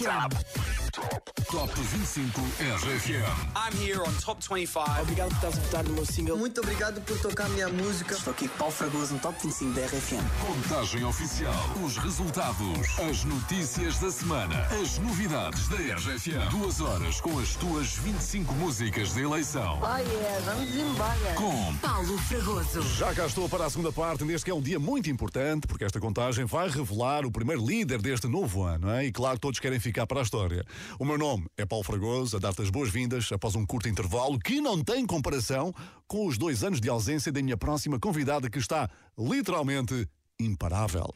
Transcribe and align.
RFM. 0.00 0.61
Top 0.92 1.72
25 1.74 2.38
RFM. 2.60 3.24
I'm 3.56 3.72
here 3.78 4.02
on 4.02 4.12
Top 4.20 4.42
25. 4.42 5.00
Obrigado 5.00 5.30
por 5.30 5.36
estás 5.36 5.56
a 5.56 5.60
votar 5.60 5.84
no 5.84 5.94
meu 5.94 6.04
single. 6.04 6.36
Muito 6.36 6.60
obrigado 6.60 7.00
por 7.00 7.18
tocar 7.18 7.46
a 7.46 7.48
minha 7.48 7.68
música. 7.70 8.14
Estou 8.14 8.30
aqui 8.30 8.46
com 8.46 8.58
Paulo 8.58 8.74
Fragoso 8.74 9.14
no 9.14 9.20
Top 9.20 9.34
25 9.42 9.72
da 9.72 9.86
RFM. 9.86 10.22
Contagem 10.46 11.04
oficial. 11.04 11.54
Os 11.82 11.96
resultados. 11.96 12.98
As 12.98 13.24
notícias 13.24 13.98
da 14.00 14.10
semana. 14.10 14.66
As 14.82 14.98
novidades 14.98 15.66
da 15.68 15.76
RFM. 15.76 16.50
Duas 16.50 16.80
horas 16.82 17.22
com 17.22 17.38
as 17.38 17.54
tuas 17.56 17.94
25 17.94 18.52
músicas 18.54 19.14
de 19.14 19.22
eleição. 19.22 19.80
Oh 19.80 19.96
yeah, 19.96 20.40
vamos 20.44 20.74
embora. 20.74 21.34
Com 21.36 21.74
Paulo 21.78 22.18
Fragoso. 22.18 22.82
Já 22.98 23.14
cá 23.14 23.24
estou 23.24 23.48
para 23.48 23.64
a 23.64 23.70
segunda 23.70 23.92
parte 23.92 24.24
deste 24.24 24.44
que 24.44 24.50
é 24.50 24.54
um 24.54 24.60
dia 24.60 24.78
muito 24.78 25.08
importante, 25.08 25.66
porque 25.66 25.84
esta 25.84 25.98
contagem 25.98 26.44
vai 26.44 26.68
revelar 26.68 27.24
o 27.24 27.30
primeiro 27.30 27.64
líder 27.64 28.02
deste 28.02 28.26
novo 28.26 28.62
ano, 28.62 28.94
hein? 28.94 29.06
e 29.06 29.12
claro, 29.12 29.38
todos 29.38 29.58
querem 29.58 29.80
ficar 29.80 30.06
para 30.06 30.20
a 30.20 30.22
história. 30.22 30.66
O 30.98 31.04
meu 31.04 31.18
nome 31.18 31.46
é 31.56 31.64
Paulo 31.64 31.84
Fragoso, 31.84 32.36
a 32.36 32.40
dar-te 32.40 32.62
as 32.62 32.70
boas-vindas 32.70 33.30
após 33.32 33.54
um 33.54 33.66
curto 33.66 33.88
intervalo 33.88 34.38
que 34.38 34.60
não 34.60 34.82
tem 34.82 35.06
comparação 35.06 35.72
com 36.06 36.26
os 36.26 36.38
dois 36.38 36.62
anos 36.62 36.80
de 36.80 36.88
ausência 36.88 37.32
da 37.32 37.42
minha 37.42 37.56
próxima 37.56 37.98
convidada 37.98 38.50
que 38.50 38.58
está 38.58 38.88
literalmente 39.18 40.08
imparável. 40.38 41.14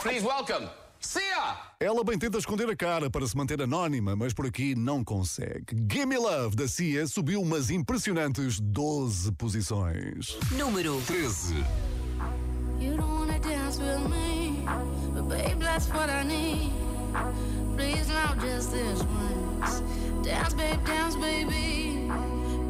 Please 0.00 0.24
welcome 0.24 0.77
Sia! 1.08 1.56
Ela 1.80 2.04
bem 2.04 2.18
tenta 2.18 2.36
esconder 2.36 2.68
a 2.68 2.76
cara 2.76 3.08
para 3.08 3.26
se 3.26 3.34
manter 3.34 3.62
anónima, 3.62 4.14
mas 4.14 4.34
por 4.34 4.44
aqui 4.44 4.74
não 4.74 5.02
consegue. 5.02 5.74
Gimme 5.90 6.18
Love 6.18 6.54
da 6.54 6.68
Cia 6.68 7.06
subiu 7.06 7.40
umas 7.40 7.70
impressionantes 7.70 8.60
12 8.60 9.32
posições. 9.32 10.36
Número 10.52 11.00
13. 11.06 11.64
You 12.78 12.94
don't 12.98 13.08
wanna 13.08 13.38
dance 13.38 13.80
with 13.80 14.06
me, 14.10 14.66
but 15.14 15.28
babe, 15.30 15.58
that's 15.60 15.88
what 15.88 16.10
I 16.10 16.24
need. 16.24 16.74
Please 17.74 18.06
now, 18.12 18.34
just 18.34 18.70
this 18.70 19.02
once. 19.02 19.82
Dance, 20.22 20.52
babe, 20.52 20.84
dance, 20.84 21.16
baby. 21.16 22.06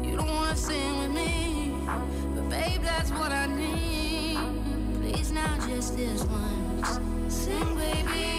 You 0.01 0.15
don't 0.15 0.29
wanna 0.29 0.55
sing 0.55 1.01
with 1.01 1.11
me, 1.11 1.75
but 2.35 2.47
babe, 2.49 2.81
that's 2.83 3.11
what 3.11 3.33
I 3.33 3.47
need. 3.47 4.39
Please 5.01 5.29
now, 5.33 5.57
just 5.67 5.97
this 5.97 6.23
once. 6.23 7.01
Sing, 7.27 7.75
baby. 7.75 8.38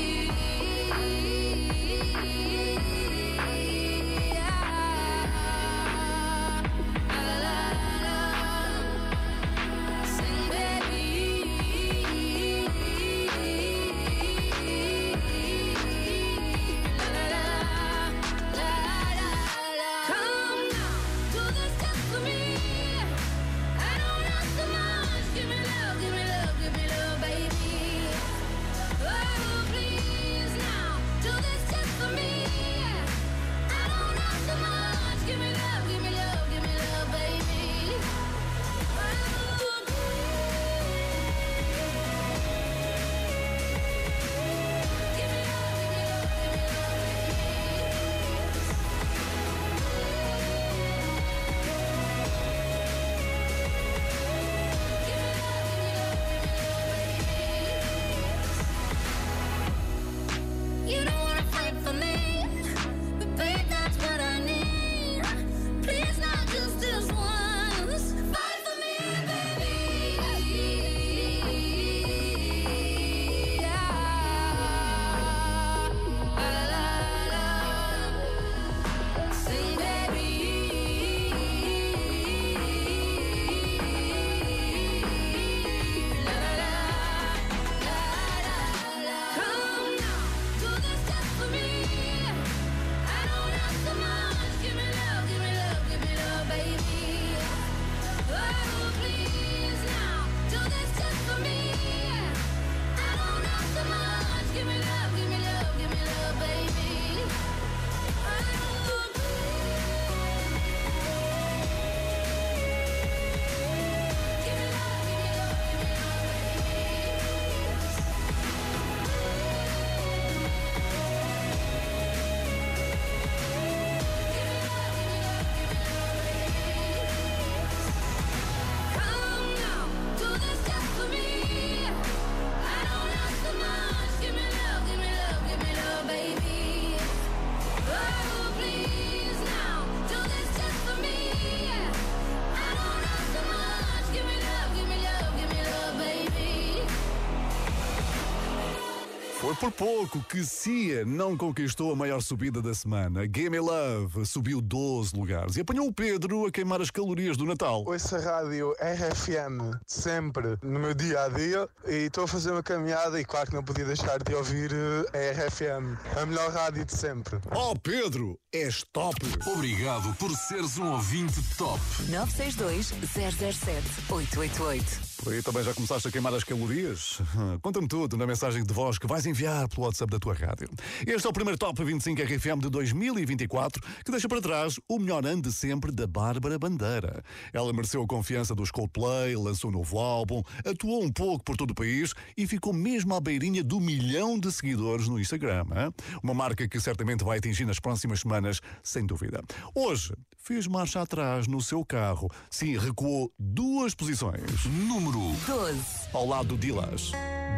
Por 149.60 149.70
pouco 149.72 150.22
que 150.22 150.42
Cia 150.42 151.04
não 151.04 151.36
conquistou 151.36 151.92
a 151.92 151.96
maior 151.96 152.22
subida 152.22 152.62
da 152.62 152.72
semana. 152.72 153.28
Gimme 153.30 153.60
Love 153.60 154.24
subiu 154.24 154.58
12 154.58 155.14
lugares 155.14 155.56
e 155.56 155.60
apanhou 155.60 155.86
o 155.86 155.92
Pedro 155.92 156.46
a 156.46 156.50
queimar 156.50 156.80
as 156.80 156.90
calorias 156.90 157.36
do 157.36 157.44
Natal. 157.44 157.84
Ouço 157.86 158.16
a 158.16 158.20
rádio 158.20 158.72
RFM 158.80 159.78
sempre 159.86 160.56
no 160.62 160.80
meu 160.80 160.94
dia 160.94 161.24
a 161.24 161.28
dia 161.28 161.68
e 161.86 162.06
estou 162.06 162.24
a 162.24 162.28
fazer 162.28 162.52
uma 162.52 162.62
caminhada 162.62 163.20
e 163.20 163.24
claro 163.24 163.50
que 163.50 163.54
não 163.54 163.62
podia 163.62 163.84
deixar 163.84 164.22
de 164.22 164.34
ouvir 164.34 164.70
eh, 165.12 165.30
a 165.30 165.46
RFM, 165.46 166.18
a 166.18 166.24
melhor 166.24 166.50
rádio 166.50 166.86
de 166.86 166.96
sempre. 166.96 167.38
Oh 167.54 167.74
Pedro, 167.78 168.38
és 168.54 168.82
top! 168.94 169.16
Obrigado 169.46 170.14
por 170.14 170.30
seres 170.30 170.78
um 170.78 170.90
ouvinte 170.92 171.38
top. 171.58 171.78
962 172.08 172.94
007 173.12 173.86
888. 174.08 175.09
Por 175.22 175.34
aí 175.34 175.42
também 175.42 175.62
já 175.62 175.74
começaste 175.74 176.08
a 176.08 176.10
queimar 176.10 176.32
as 176.32 176.42
calorias? 176.44 177.20
Conta-me 177.60 177.86
tudo 177.86 178.16
na 178.16 178.26
mensagem 178.26 178.64
de 178.64 178.72
voz 178.72 178.98
que 178.98 179.06
vais 179.06 179.26
enviar 179.26 179.68
pelo 179.68 179.86
WhatsApp 179.86 180.10
da 180.10 180.18
tua 180.18 180.32
rádio. 180.32 180.66
Este 181.06 181.26
é 181.26 181.28
o 181.28 181.32
primeiro 181.32 181.58
Top 181.58 181.84
25 181.84 182.22
RFM 182.22 182.58
de 182.58 182.70
2024 182.70 183.82
que 184.02 184.10
deixa 184.10 184.26
para 184.26 184.40
trás 184.40 184.80
o 184.88 184.98
melhor 184.98 185.26
ano 185.26 185.42
de 185.42 185.52
sempre 185.52 185.92
da 185.92 186.06
Bárbara 186.06 186.58
Bandeira. 186.58 187.22
Ela 187.52 187.70
mereceu 187.70 188.02
a 188.02 188.06
confiança 188.06 188.54
dos 188.54 188.70
Coldplay, 188.70 189.36
lançou 189.36 189.68
um 189.68 189.74
novo 189.74 189.98
álbum, 189.98 190.42
atuou 190.64 191.04
um 191.04 191.12
pouco 191.12 191.44
por 191.44 191.54
todo 191.54 191.72
o 191.72 191.74
país 191.74 192.14
e 192.34 192.46
ficou 192.46 192.72
mesmo 192.72 193.14
à 193.14 193.20
beirinha 193.20 193.62
do 193.62 193.78
milhão 193.78 194.38
de 194.38 194.50
seguidores 194.50 195.06
no 195.06 195.20
Instagram. 195.20 195.66
hein? 195.76 195.94
Uma 196.22 196.32
marca 196.32 196.66
que 196.66 196.80
certamente 196.80 197.22
vai 197.22 197.36
atingir 197.36 197.66
nas 197.66 197.78
próximas 197.78 198.20
semanas, 198.20 198.60
sem 198.82 199.04
dúvida. 199.04 199.42
Hoje, 199.74 200.14
fez 200.42 200.66
marcha 200.66 201.02
atrás 201.02 201.46
no 201.46 201.60
seu 201.60 201.84
carro. 201.84 202.30
Sim, 202.50 202.78
recuou 202.78 203.30
duas 203.38 203.94
posições. 203.94 204.64
Número 204.64 205.09
número 205.10 205.34
12. 205.46 206.08
Ao 206.12 206.26
lado 206.26 206.56
de 206.56 206.68
Dilas, 206.68 207.12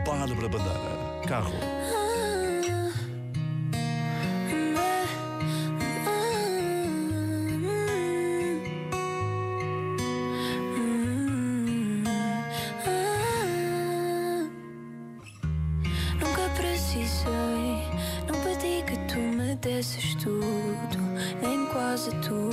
Bárbara 0.07 0.49
Bandeira, 0.49 1.21
carro. 1.27 1.53
Nunca 16.21 16.49
precisei, 16.57 17.33
não 18.27 18.41
pedi 18.45 18.83
que 18.87 18.97
tu 19.13 19.19
me 19.19 19.55
desses 19.57 20.15
tudo, 20.17 20.99
nem 21.43 21.67
quase 21.67 22.11
tudo. 22.17 22.53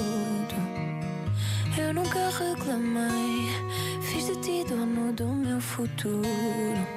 Eu 1.78 1.94
nunca 1.94 2.30
reclamei 2.30 3.69
de 4.30 4.36
ti 4.42 4.64
dono 4.64 5.12
do 5.12 5.26
meu 5.26 5.60
futuro. 5.60 6.24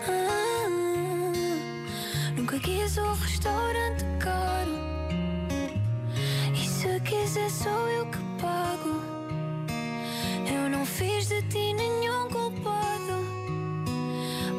Ah, 0.07 0.69
nunca 2.37 2.59
quis 2.59 2.99
um 2.99 3.15
restaurante 3.15 4.05
caro. 4.19 4.77
E 6.55 6.69
se 6.69 7.01
quiser, 7.01 7.51
sou 7.51 7.89
eu 7.89 8.05
que 8.07 8.19
pago. 8.39 9.01
Eu 10.55 10.69
não 10.69 10.85
fiz 10.85 11.29
de 11.29 11.41
ti 11.49 11.73
nenhum 11.73 12.29
culpado. 12.29 13.17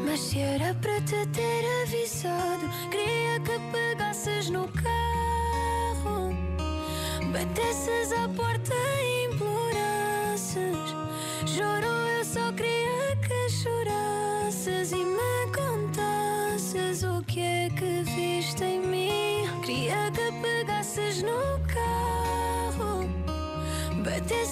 Mas 0.04 0.20
se 0.20 0.40
era 0.40 0.74
para 0.74 1.00
te 1.02 1.28
ter 1.28 1.64
avisado, 1.84 2.68
queria 2.90 3.40
que 3.42 3.60
pegasses 3.72 4.50
no 4.50 4.68
carro, 4.70 6.34
batesses 7.32 8.12
à 8.14 8.28
porta 8.30 8.83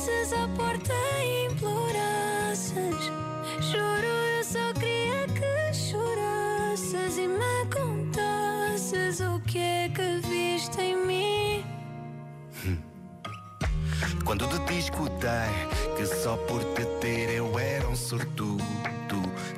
batesses 0.01 0.33
à 0.33 0.47
porta 0.49 0.93
e 1.23 1.47
implorasses. 1.51 2.73
Juro, 3.59 4.07
eu 4.37 4.43
só 4.43 4.73
queria 4.73 5.27
que 5.27 5.73
chorasses 5.73 7.17
e 7.17 7.27
me 7.27 7.65
contasses 7.69 9.19
o 9.19 9.39
que 9.41 9.59
é 9.59 9.89
que 9.89 10.27
viste 10.27 10.81
em 10.81 11.05
mim. 11.05 11.65
Quando 14.25 14.47
te 14.65 14.79
escutei 14.79 15.51
que 15.97 16.05
só 16.05 16.35
por 16.37 16.63
te 16.73 16.85
ter 16.99 17.35
eu 17.35 17.59
era 17.59 17.87
um 17.87 17.95
sortudo, 17.95 18.63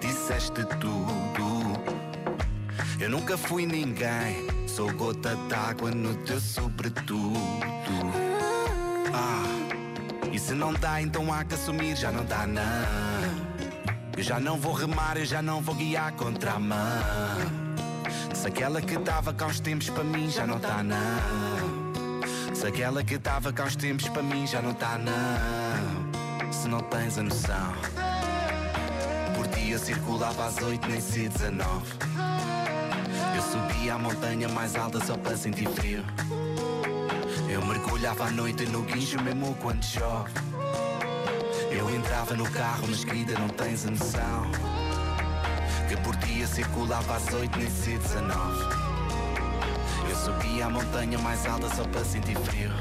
disseste 0.02 0.66
tudo. 0.80 1.74
Eu 3.00 3.10
nunca 3.10 3.38
fui 3.38 3.66
ninguém, 3.66 4.48
sou 4.68 4.92
gota 4.94 5.36
d'água 5.48 5.92
no 5.92 6.16
teu 6.24 6.40
sobretudo. 6.40 7.34
Ah, 9.14 9.53
se 10.44 10.54
não 10.54 10.74
dá, 10.74 11.02
então 11.02 11.34
há 11.34 11.46
que 11.46 11.54
assumir, 11.54 11.96
já 11.96 12.12
não 12.12 12.26
dá 12.26 12.46
não. 12.46 12.62
Eu 14.18 14.22
já 14.22 14.42
não 14.42 14.58
vou 14.58 14.74
remar, 14.74 15.16
eu 15.18 15.26
já 15.26 15.42
não 15.42 15.62
vou 15.62 15.74
guiar 15.74 16.12
contra 16.14 16.52
a 16.52 16.60
mão. 16.60 16.78
Se 18.34 18.48
aquela 18.48 18.82
que 18.82 18.98
dava 18.98 19.34
cá 19.34 19.46
uns 19.46 19.62
tempos 19.62 19.90
para 19.90 20.04
mim 20.04 20.30
já 20.30 20.46
não 20.46 20.60
tá 20.60 20.84
não. 20.84 22.22
Se 22.54 22.68
aquela 22.68 23.02
que 23.06 23.18
dava 23.18 23.54
cá 23.54 23.64
uns 23.64 23.78
tempos 23.78 24.10
para 24.10 24.22
mim 24.22 24.46
já 24.46 24.62
não 24.62 24.74
tá 24.74 24.98
não. 24.98 26.52
Se 26.52 26.68
não 26.68 26.82
tens 26.82 27.18
a 27.18 27.24
noção. 27.24 27.74
Por 29.36 29.48
dia 29.48 29.78
circulava 29.78 30.46
às 30.46 30.58
oito, 30.62 30.90
nem 30.90 31.00
se 31.00 31.30
19. 31.30 31.66
Eu 33.34 33.42
subia 33.42 33.94
a 33.94 33.98
montanha 33.98 34.50
mais 34.50 34.76
alta 34.76 35.00
só 35.06 35.16
para 35.16 35.38
sentir 35.38 35.70
frio. 35.70 36.04
Eu 37.54 37.64
mergulhava 37.64 38.26
à 38.26 38.32
noite 38.32 38.66
no 38.66 38.82
guincho 38.82 39.22
mesmo 39.22 39.56
quando 39.62 39.86
chove. 39.86 40.32
Eu 41.70 41.88
entrava 41.96 42.34
no 42.34 42.50
carro, 42.50 42.88
mas 42.90 43.06
querida, 43.06 43.38
não 43.38 43.48
tens 43.48 43.86
a 43.86 43.92
noção. 43.92 44.52
Que 45.88 45.96
por 45.98 46.16
dia 46.16 46.48
circulava 46.48 47.16
às 47.16 47.32
oito, 47.32 47.60
nem 47.60 47.70
se 47.70 47.96
19. 47.96 48.34
Eu 50.10 50.16
subia 50.16 50.66
a 50.66 50.70
montanha 50.72 51.20
mais 51.20 51.46
alta 51.46 51.70
só 51.76 51.84
para 51.84 52.04
sentir 52.04 52.36
frio. 52.40 52.72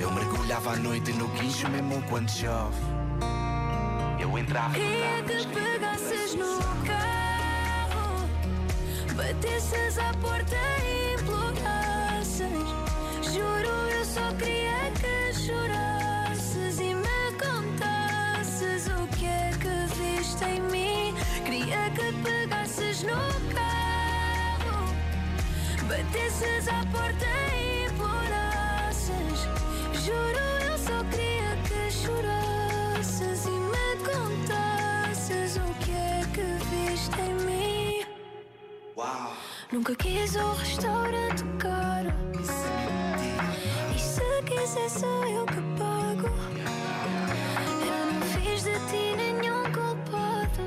Eu 0.00 0.10
mergulhava 0.10 0.72
à 0.72 0.76
noite 0.76 1.12
no 1.12 1.28
guincho 1.28 1.68
mesmo 1.70 2.02
quando 2.08 2.28
chove. 2.28 2.76
Eu 4.18 4.36
entrava 4.36 4.70
no 4.70 4.74
Queria 4.74 5.06
carro, 5.06 5.24
mas 5.28 5.46
que 5.46 5.54
pegasses 5.54 6.34
no 6.34 6.58
carro, 6.84 8.28
batesses 9.14 9.98
à 9.98 10.12
porta 10.14 10.56
e 10.56 10.99
batesses 26.02 26.68
à 26.68 26.84
porta 26.86 27.26
e 27.54 27.86
implorasses. 27.86 29.40
Juro, 30.02 30.38
eu 30.64 30.78
só 30.78 31.04
queria 31.10 31.56
que 31.68 31.90
chorasses 31.90 33.44
e 33.44 33.50
me 33.50 33.90
contasses 34.04 35.56
o 35.56 35.74
que 35.84 35.92
é 35.92 36.22
que 36.32 36.64
viste 36.70 37.20
em 37.20 37.34
mim. 37.44 38.04
Uau, 38.96 39.32
Nunca 39.70 39.94
quis 39.96 40.36
um 40.36 40.52
restaurante 40.54 41.44
caro. 41.58 42.12
E 43.94 43.98
se 43.98 44.42
quiser, 44.44 44.88
sou 44.88 45.24
eu 45.26 45.44
que 45.46 45.60
pago. 45.78 46.28
Eu 47.86 48.12
não 48.12 48.20
fiz 48.22 48.64
de 48.64 48.74
ti 48.88 49.16
nenhum 49.16 49.64
culpado. 49.64 50.64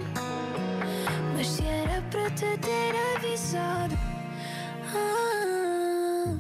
Mas 1.36 1.48
se 1.48 1.66
era 1.66 2.02
para 2.12 2.30
te 2.32 2.58
ter 2.60 2.96
avisado. 3.16 4.03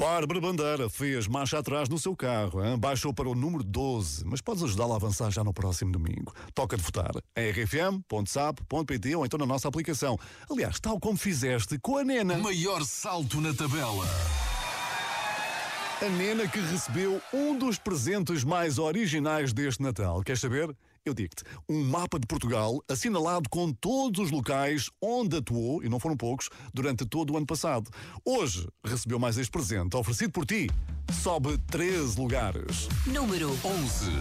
Bárbara 0.03 0.41
Bandeira 0.41 0.89
fez 0.89 1.29
marcha 1.29 1.59
atrás 1.59 1.87
no 1.87 1.97
seu 1.97 2.13
carro, 2.13 2.61
hein? 2.61 2.77
baixou 2.77 3.13
para 3.13 3.29
o 3.29 3.33
número 3.33 3.63
12, 3.63 4.25
mas 4.25 4.41
podes 4.41 4.61
ajudá-la 4.61 4.95
a 4.95 4.97
avançar 4.97 5.31
já 5.31 5.45
no 5.45 5.53
próximo 5.53 5.93
domingo. 5.93 6.35
Toca 6.53 6.75
de 6.75 6.83
votar 6.83 7.11
em 7.37 7.49
rfm.sap.pt 7.49 9.15
ou 9.15 9.25
então 9.25 9.39
na 9.39 9.45
nossa 9.45 9.69
aplicação. 9.69 10.19
Aliás, 10.51 10.77
tal 10.77 10.99
como 10.99 11.17
fizeste 11.17 11.79
com 11.79 11.95
a 11.95 12.03
Nena. 12.03 12.37
Maior 12.37 12.83
salto 12.83 13.39
na 13.39 13.53
tabela. 13.53 14.05
A 16.03 16.09
Nena 16.09 16.45
que 16.45 16.59
recebeu 16.59 17.21
um 17.33 17.57
dos 17.57 17.77
presentes 17.77 18.43
mais 18.43 18.77
originais 18.77 19.53
deste 19.53 19.81
Natal. 19.81 20.21
Queres 20.21 20.41
saber? 20.41 20.75
Eu 21.05 21.13
digo-te, 21.13 21.45
um 21.69 21.81
mapa 21.81 22.19
de 22.19 22.27
Portugal 22.27 22.83
assinalado 22.89 23.47
com 23.49 23.71
todos 23.71 24.25
os 24.25 24.29
locais 24.29 24.89
onde 25.01 25.37
atuou, 25.37 25.81
e 25.81 25.87
não 25.87 26.01
foram 26.01 26.17
poucos, 26.17 26.49
durante 26.73 27.05
todo 27.05 27.31
o 27.31 27.37
ano 27.37 27.45
passado. 27.45 27.89
Hoje 28.25 28.67
recebeu 28.83 29.17
mais 29.17 29.37
este 29.37 29.49
presente, 29.49 29.95
oferecido 29.95 30.33
por 30.33 30.45
ti. 30.45 30.69
Sobe 31.21 31.57
13 31.71 32.19
lugares. 32.19 32.89
Número 33.07 33.51
11. 33.63 34.11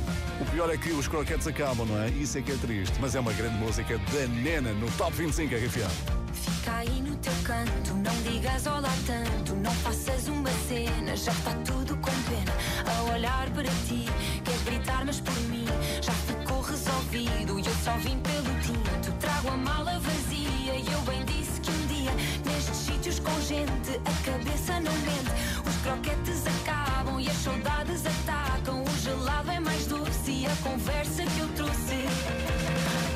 O 0.41 0.51
pior 0.53 0.71
é 0.71 0.79
que 0.79 0.91
os 0.91 1.09
croquetes 1.09 1.49
acabam, 1.49 1.85
não 1.85 2.01
é? 2.01 2.11
Isso 2.11 2.39
é 2.39 2.43
que 2.43 2.53
é 2.53 2.57
triste. 2.59 2.97
Mas 3.01 3.17
é 3.17 3.21
uma 3.21 3.33
grande 3.33 3.57
música 3.57 3.99
da 3.99 4.29
Nena 4.29 4.73
no 4.73 4.89
Top 4.93 5.13
25 5.17 5.53
RFM. 5.53 6.23
Fica 6.33 6.77
aí 6.77 7.03
no 7.03 7.17
teu 7.17 7.33
canto, 7.45 7.95
não 7.95 8.23
digas 8.23 8.67
olá 8.67 8.93
tanto, 9.07 9.52
não 9.63 9.71
faças 9.71 10.27
uma 10.27 10.51
cena, 10.69 11.17
já 11.17 11.31
está 11.31 11.53
tudo 11.65 11.97
com 11.97 12.11
pena. 12.11 12.53
A 12.85 13.13
olhar 13.13 13.49
para 13.51 13.69
ti, 13.87 14.05
queres 14.45 14.63
gritar, 14.65 15.05
mas 15.05 15.21
por 15.21 15.39
mim 15.43 15.65
já 16.01 16.13
ficou 16.13 16.61
resolvido. 16.61 17.59
E 17.59 17.67
eu 17.67 17.75
só 17.85 17.97
vim 17.99 18.19
pelo 18.19 18.53
tinto, 18.61 19.13
trago 19.21 19.49
a 19.49 19.57
mala 19.57 20.01
vazia. 20.01 20.75
E 20.75 20.93
eu 20.93 21.01
bem 21.03 21.25
disse 21.25 21.61
que 21.61 21.71
um 21.71 21.87
dia, 21.87 22.13
nestes 22.45 22.77
sítios 22.77 23.19
com 23.21 23.41
gente, 23.41 24.01
a 24.05 24.31
cabeça 24.31 24.81
não 24.81 24.93
mente. 24.93 25.33
Os 25.65 25.77
croquetes 25.83 26.43
acabam 26.47 27.21
e 27.21 27.29
as 27.29 27.37
saudades 27.37 28.03
atacam. 28.05 28.83
O 28.83 29.01
gelado 29.01 29.51
é 29.51 29.61
mais 29.61 29.87
doce 29.87 30.31
e 30.31 30.47
a 30.47 30.57
conversa 30.57 31.23
que 31.25 31.41
eu 31.41 31.49
trouxe. 31.51 32.03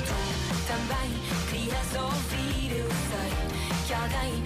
Tu 0.06 0.56
também 0.68 1.10
querias 1.50 1.94
ouvir, 2.00 2.78
eu 2.78 2.88
sei 2.88 3.66
que 3.86 3.94
alguém 3.94 4.45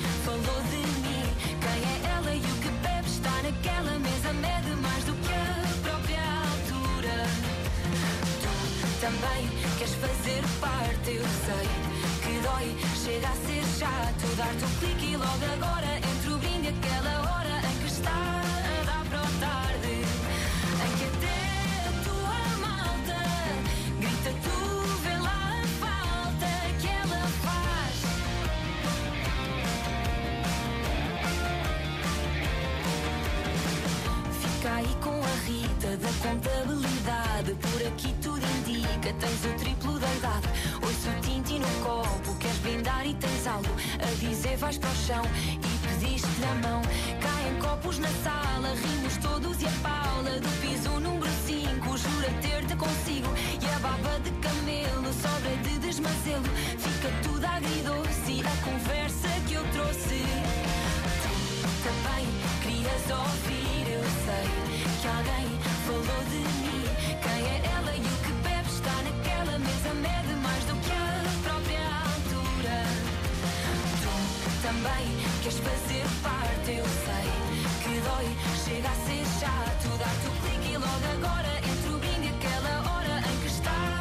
naquela 3.50 3.98
mesa, 3.98 4.32
mede 4.34 4.70
mais 4.80 5.04
do 5.04 5.12
que 5.12 5.32
a 5.32 5.82
própria 5.82 6.22
altura. 6.50 7.16
Tu 8.40 9.00
também 9.00 9.48
queres 9.78 9.94
fazer 9.94 10.42
parte, 10.60 11.10
eu 11.10 11.24
sei 11.46 11.68
que 12.22 12.40
dói, 12.40 12.76
chega 13.04 13.28
a 13.28 13.36
ser 13.46 13.64
chato. 13.78 14.36
Dar-te 14.36 14.64
um 14.64 14.78
clique 14.78 15.12
e 15.12 15.16
logo 15.16 15.44
agora 15.54 15.96
entre 15.96 16.32
o 16.32 16.38
brinde 16.38 16.68
aquela 16.68 17.30
hora 17.32 17.39
Rita 35.90 35.96
da 35.96 36.12
contabilidade. 36.22 37.54
Por 37.54 37.86
aqui 37.86 38.14
tudo 38.22 38.46
indica, 38.58 39.12
tens 39.14 39.44
o 39.44 39.58
triplo 39.58 39.98
da 39.98 40.06
idade. 40.14 40.48
Ouço 40.82 41.08
o 41.08 41.20
tinti 41.20 41.58
no 41.58 41.66
copo, 41.82 42.34
queres 42.38 42.58
brindar 42.58 43.06
e 43.06 43.14
tens 43.14 43.46
algo 43.46 43.68
a 43.98 44.24
dizer, 44.24 44.56
vais 44.56 44.78
para 44.78 44.90
o 44.90 44.94
chão 44.94 45.22
e 45.34 45.88
pediste 45.88 46.28
a 46.44 46.54
mão. 46.66 46.82
Caem 47.20 47.58
copos 47.60 47.98
na 47.98 48.08
sala, 48.22 48.68
rimos 48.74 49.16
todos 49.16 49.60
e 49.60 49.66
a 49.66 49.70
Paula 49.82 50.38
do 50.38 50.48
piso 50.60 51.00
número 51.00 51.32
5 51.46 51.98
jura 51.98 52.30
ter-te 52.40 52.76
consigo. 52.76 53.28
E 53.60 53.66
a 53.66 53.78
baba 53.80 54.20
de 54.20 54.30
camelo 54.30 55.12
sobra 55.12 55.56
de 55.64 55.78
desmazelo. 55.78 56.44
Fica 56.78 57.10
tudo 57.24 57.44
agridoce 57.44 58.30
e 58.30 58.40
a 58.46 58.64
conversa 58.64 59.28
que 59.48 59.54
eu 59.54 59.64
trouxe. 59.72 60.22
Tu 61.22 61.68
também 61.82 62.26
querias 62.62 63.10
ouvir, 63.10 63.92
eu 63.92 64.04
sei 64.24 64.70
que 65.00 65.08
alguém 65.08 65.59
falou 65.90 66.24
de 66.30 66.36
mim. 66.36 66.84
Quem 67.22 67.40
é 67.54 67.62
ela 67.76 67.96
e 67.96 68.00
o 68.00 68.16
que 68.24 68.32
bebe 68.44 68.68
está 68.68 68.94
naquela 69.02 69.58
mesa, 69.58 69.94
mede 69.94 70.34
mais 70.40 70.64
do 70.64 70.74
que 70.84 70.92
a 70.92 71.24
própria 71.42 71.86
altura. 72.10 72.78
Tu 74.02 74.12
também 74.62 75.06
queres 75.42 75.58
fazer 75.58 76.04
parte, 76.22 76.70
eu 76.70 76.86
sei 77.06 77.28
que 77.82 78.00
dói, 78.06 78.28
chega 78.64 78.88
a 78.88 78.96
ser 79.06 79.24
chato. 79.40 79.98
Dar-te 79.98 80.26
o 80.26 80.32
clique 80.42 80.72
e 80.72 80.76
logo 80.76 81.06
agora 81.16 81.52
entre 81.58 81.90
o 81.90 81.98
e 81.98 82.28
aquela 82.28 82.74
hora 82.90 83.18
em 83.28 83.36
que 83.40 83.46
está 83.48 83.99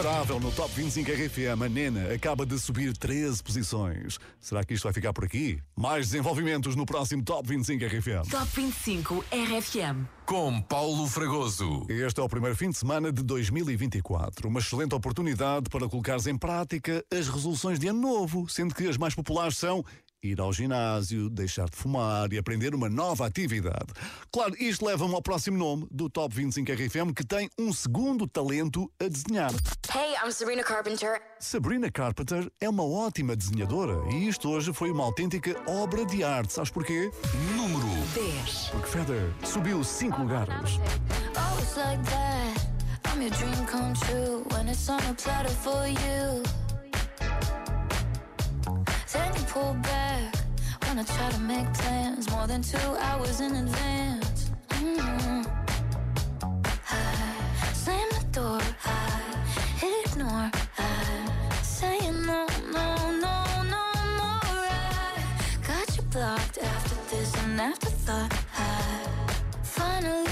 Imparável 0.00 0.40
no 0.40 0.50
Top 0.52 0.72
25 0.74 1.10
RFM, 1.10 1.62
a 1.62 1.68
Nena 1.68 2.14
acaba 2.14 2.46
de 2.46 2.58
subir 2.58 2.96
13 2.96 3.42
posições. 3.42 4.18
Será 4.40 4.64
que 4.64 4.72
isto 4.72 4.84
vai 4.84 4.94
ficar 4.94 5.12
por 5.12 5.26
aqui? 5.26 5.60
Mais 5.76 6.06
desenvolvimentos 6.06 6.74
no 6.74 6.86
próximo 6.86 7.22
Top 7.22 7.46
25 7.46 7.84
RFM. 7.84 8.30
Top 8.30 8.46
25 8.56 9.22
RFM. 9.30 10.06
Com 10.24 10.62
Paulo 10.62 11.06
Fragoso. 11.06 11.84
Este 11.90 12.18
é 12.18 12.22
o 12.22 12.28
primeiro 12.30 12.56
fim 12.56 12.70
de 12.70 12.78
semana 12.78 13.12
de 13.12 13.22
2024. 13.22 14.48
Uma 14.48 14.60
excelente 14.60 14.94
oportunidade 14.94 15.68
para 15.68 15.86
colocares 15.86 16.26
em 16.26 16.38
prática 16.38 17.04
as 17.12 17.28
resoluções 17.28 17.78
de 17.78 17.88
ano 17.88 18.00
novo, 18.00 18.48
sendo 18.48 18.74
que 18.74 18.88
as 18.88 18.96
mais 18.96 19.14
populares 19.14 19.58
são 19.58 19.84
ir 20.22 20.40
ao 20.40 20.52
ginásio, 20.52 21.30
deixar 21.30 21.68
de 21.68 21.76
fumar 21.76 22.32
e 22.32 22.38
aprender 22.38 22.74
uma 22.74 22.88
nova 22.88 23.26
atividade. 23.26 23.92
Claro, 24.30 24.54
isto 24.58 24.84
leva-me 24.84 25.14
ao 25.14 25.22
próximo 25.22 25.56
nome 25.56 25.86
do 25.90 26.10
Top 26.10 26.34
25 26.34 26.70
RFM, 26.72 27.12
que 27.14 27.24
tem 27.24 27.48
um 27.58 27.72
segundo 27.72 28.26
talento 28.26 28.90
a 29.00 29.08
desenhar. 29.08 29.50
Hey, 29.94 30.14
I'm 30.22 30.30
Sabrina 30.30 30.62
Carpenter. 30.62 31.20
Sabrina 31.38 31.90
Carpenter 31.90 32.50
é 32.60 32.68
uma 32.68 32.84
ótima 32.84 33.34
desenhadora 33.34 33.96
e 34.12 34.28
isto 34.28 34.48
hoje 34.50 34.72
foi 34.72 34.90
uma 34.90 35.04
autêntica 35.04 35.56
obra 35.66 36.04
de 36.04 36.22
arte. 36.22 36.52
Sabes 36.52 36.70
porquê? 36.70 37.10
Número 37.56 37.86
10. 38.14 38.68
Porque 38.70 38.88
Feather 38.88 39.32
subiu 39.44 39.82
5 39.82 40.20
lugares. 40.20 40.78
Oh, 41.34 41.60
Then 49.12 49.34
you 49.34 49.42
pull 49.44 49.74
back. 49.82 50.34
When 50.86 50.98
I 50.98 51.04
try 51.04 51.30
to 51.30 51.40
make 51.40 51.72
plans. 51.74 52.30
More 52.30 52.46
than 52.46 52.62
two 52.62 52.78
hours 53.00 53.40
in 53.40 53.56
advance. 53.56 54.50
Mm. 54.68 55.46
I 56.90 57.72
slam 57.72 58.08
the 58.10 58.24
door, 58.32 58.60
I 58.84 60.02
ignore, 60.06 60.50
I 60.78 61.62
say 61.62 61.98
no, 62.10 62.46
no, 62.76 62.86
no, 63.24 63.34
no 63.74 63.84
more. 64.18 64.42
I 64.44 65.24
got 65.66 65.96
you 65.96 66.02
blocked 66.04 66.58
after 66.58 66.96
this 67.10 67.34
and 67.42 67.60
afterthought. 67.60 68.32
I 68.56 68.62
finally 69.62 70.29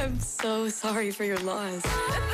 I'm 0.00 0.20
so 0.20 0.68
sorry 0.68 1.10
for 1.10 1.24
your 1.24 1.38
loss. 1.38 2.27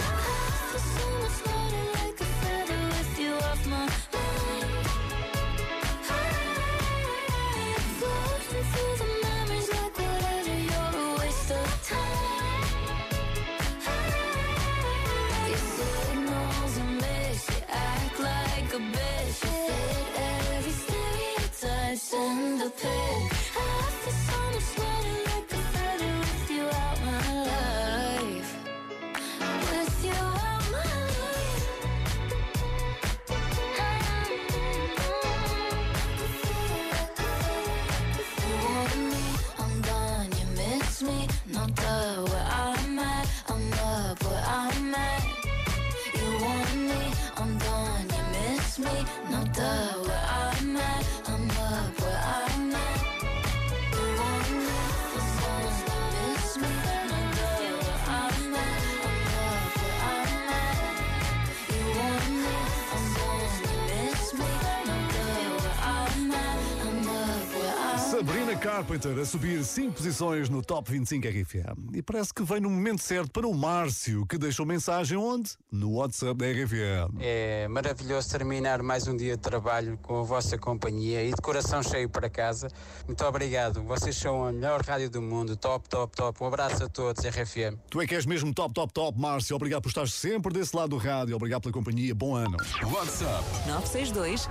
Carpenter 68.74 69.16
a 69.20 69.24
subir 69.24 69.64
5 69.64 69.92
posições 69.92 70.48
no 70.48 70.60
Top 70.60 70.90
25 70.90 71.28
RFM. 71.28 71.94
E 71.94 72.02
parece 72.02 72.34
que 72.34 72.42
vem 72.42 72.60
no 72.60 72.68
momento 72.68 73.00
certo 73.00 73.30
para 73.30 73.46
o 73.46 73.54
Márcio, 73.54 74.26
que 74.26 74.36
deixou 74.36 74.66
mensagem 74.66 75.16
onde? 75.16 75.52
No 75.70 75.92
WhatsApp 75.92 76.34
da 76.34 76.46
RFM. 76.46 77.20
É 77.20 77.68
maravilhoso 77.68 78.28
terminar 78.28 78.82
mais 78.82 79.06
um 79.06 79.16
dia 79.16 79.36
de 79.36 79.42
trabalho 79.42 79.96
com 80.02 80.18
a 80.18 80.22
vossa 80.24 80.58
companhia 80.58 81.22
e 81.22 81.30
de 81.30 81.40
coração 81.40 81.84
cheio 81.84 82.08
para 82.08 82.28
casa. 82.28 82.66
Muito 83.06 83.24
obrigado. 83.24 83.80
Vocês 83.84 84.16
são 84.16 84.44
a 84.44 84.50
melhor 84.50 84.82
rádio 84.82 85.08
do 85.08 85.22
mundo. 85.22 85.56
Top, 85.56 85.88
top, 85.88 86.16
top. 86.16 86.42
Um 86.42 86.48
abraço 86.48 86.82
a 86.82 86.88
todos, 86.88 87.24
RFM. 87.24 87.78
Tu 87.88 88.00
é 88.00 88.08
que 88.08 88.16
és 88.16 88.26
mesmo 88.26 88.52
top, 88.52 88.74
top, 88.74 88.92
top, 88.92 89.20
Márcio. 89.20 89.54
Obrigado 89.54 89.82
por 89.82 89.90
estar 89.90 90.08
sempre 90.08 90.52
desse 90.52 90.74
lado 90.74 90.90
do 90.90 90.96
rádio. 90.96 91.36
Obrigado 91.36 91.62
pela 91.62 91.72
companhia. 91.72 92.12
Bom 92.12 92.34
ano. 92.34 92.56
WhatsApp 92.92 93.44
962 93.68 94.48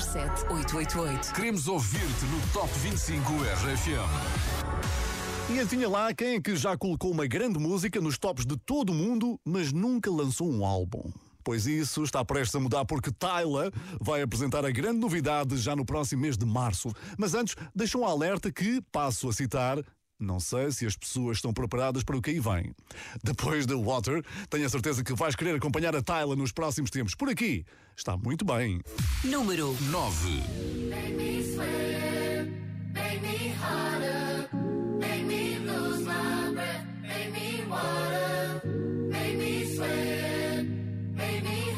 007 0.00 0.44
888. 0.44 1.32
Queremos 1.32 1.66
ouvir-te 1.66 2.24
no 2.26 2.40
Top 2.52 2.72
25 2.78 3.32
RFM. 3.32 3.63
E 5.50 5.58
adivinha 5.58 5.88
lá 5.88 6.12
quem 6.12 6.34
é 6.34 6.40
que 6.40 6.54
já 6.54 6.76
colocou 6.76 7.10
uma 7.10 7.26
grande 7.26 7.58
música 7.58 8.00
nos 8.00 8.18
tops 8.18 8.44
de 8.44 8.58
todo 8.58 8.90
o 8.90 8.94
mundo, 8.94 9.40
mas 9.44 9.72
nunca 9.72 10.10
lançou 10.10 10.50
um 10.50 10.66
álbum? 10.66 11.10
Pois 11.42 11.66
isso 11.66 12.02
está 12.02 12.24
prestes 12.24 12.54
a 12.54 12.60
mudar 12.60 12.84
porque 12.84 13.10
Tyler 13.10 13.72
vai 14.00 14.20
apresentar 14.20 14.64
a 14.64 14.70
grande 14.70 14.98
novidade 14.98 15.56
já 15.56 15.74
no 15.74 15.84
próximo 15.84 16.22
mês 16.22 16.36
de 16.36 16.44
março. 16.44 16.92
Mas 17.18 17.34
antes, 17.34 17.54
deixa 17.74 17.96
um 17.96 18.06
alerta 18.06 18.52
que, 18.52 18.82
passo 18.92 19.28
a 19.28 19.32
citar, 19.32 19.82
não 20.18 20.40
sei 20.40 20.70
se 20.70 20.86
as 20.86 20.96
pessoas 20.96 21.38
estão 21.38 21.52
preparadas 21.52 22.02
para 22.02 22.16
o 22.16 22.22
que 22.22 22.30
aí 22.30 22.40
vem. 22.40 22.74
Depois 23.22 23.66
de 23.66 23.74
Water, 23.74 24.22
tenho 24.50 24.66
a 24.66 24.68
certeza 24.68 25.02
que 25.02 25.14
vais 25.14 25.34
querer 25.34 25.56
acompanhar 25.56 25.96
a 25.96 26.02
Tyler 26.02 26.36
nos 26.36 26.52
próximos 26.52 26.90
tempos. 26.90 27.14
Por 27.14 27.28
aqui, 27.30 27.64
está 27.96 28.16
muito 28.16 28.44
bem. 28.44 28.80
Número 29.24 29.74
9. 29.90 30.42
Make 33.14 33.22
me 33.22 33.54
make 34.98 35.24
me 35.24 35.58
lose 35.60 36.04
my 36.04 36.50
breath, 36.52 36.84
make 37.02 37.32
me 37.32 37.64
water, 37.70 38.60
make 39.08 39.38
me 39.38 39.64
sweat, 39.72 40.64
make 41.14 41.44
me 41.44 41.76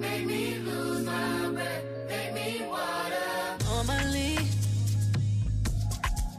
make 0.00 0.26
me 0.26 0.58
lose 0.58 1.06
my 1.06 1.48
breath, 1.50 1.84
make 2.08 2.34
me 2.34 2.66
water. 2.66 3.56
Normally, 3.66 4.36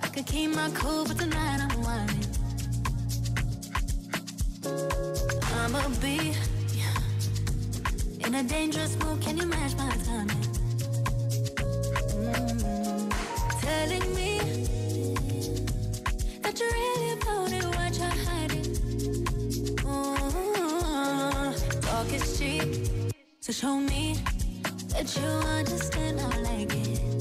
I 0.04 0.08
could 0.10 0.26
keep 0.26 0.54
my 0.54 0.70
cool, 0.72 1.06
but 1.06 1.18
tonight 1.18 1.62
I'm 1.62 1.82
whining. 1.82 2.28
I'm 5.54 5.76
a 5.76 5.90
bee 6.02 6.36
in 8.20 8.36
a 8.36 8.44
dangerous 8.44 8.98
mood. 9.00 9.22
Can 9.22 9.38
you 9.38 9.46
match 9.46 9.78
my 9.78 9.96
timing? 10.04 10.55
Telling 13.86 14.16
me 14.16 14.40
that 16.42 16.60
you're 16.60 16.70
really 16.70 17.12
about 17.14 17.52
it. 17.52 17.66
What 17.78 17.98
you're 18.00 18.18
hiding? 18.26 18.66
Ooh, 19.86 20.24
talk 21.82 22.12
is 22.14 22.40
cheap, 22.40 22.68
so 23.42 23.52
show 23.52 23.78
me 23.78 24.18
that 24.90 25.16
you 25.16 25.28
understand. 25.60 26.20
I 26.20 26.38
like 26.40 26.74
it. 26.74 27.15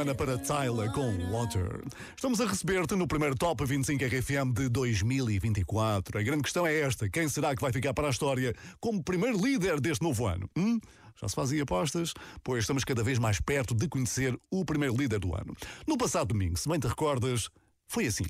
Semana 0.00 0.14
para 0.14 0.38
Tyler 0.38 0.90
com 0.92 1.14
Water. 1.30 1.82
Estamos 2.16 2.40
a 2.40 2.46
receber-te 2.46 2.94
no 2.94 3.06
primeiro 3.06 3.34
Top 3.36 3.62
25 3.62 4.02
RFM 4.02 4.52
de 4.54 4.68
2024. 4.70 6.18
A 6.18 6.22
grande 6.22 6.42
questão 6.42 6.66
é 6.66 6.80
esta: 6.80 7.08
quem 7.08 7.28
será 7.28 7.54
que 7.54 7.60
vai 7.60 7.70
ficar 7.70 7.92
para 7.92 8.06
a 8.06 8.10
história 8.10 8.54
como 8.80 9.02
primeiro 9.04 9.36
líder 9.36 9.78
deste 9.78 10.02
novo 10.02 10.26
ano? 10.26 10.48
Hum? 10.56 10.80
Já 11.20 11.28
se 11.28 11.34
fazia 11.34 11.62
apostas? 11.64 12.14
Pois 12.42 12.60
estamos 12.64 12.82
cada 12.82 13.02
vez 13.02 13.18
mais 13.18 13.40
perto 13.40 13.74
de 13.74 13.88
conhecer 13.88 14.34
o 14.50 14.64
primeiro 14.64 14.96
líder 14.96 15.18
do 15.18 15.34
ano. 15.34 15.54
No 15.86 15.98
passado 15.98 16.28
domingo, 16.28 16.56
se 16.56 16.66
bem 16.66 16.78
te 16.78 16.86
recordas, 16.86 17.50
foi 17.86 18.06
assim. 18.06 18.24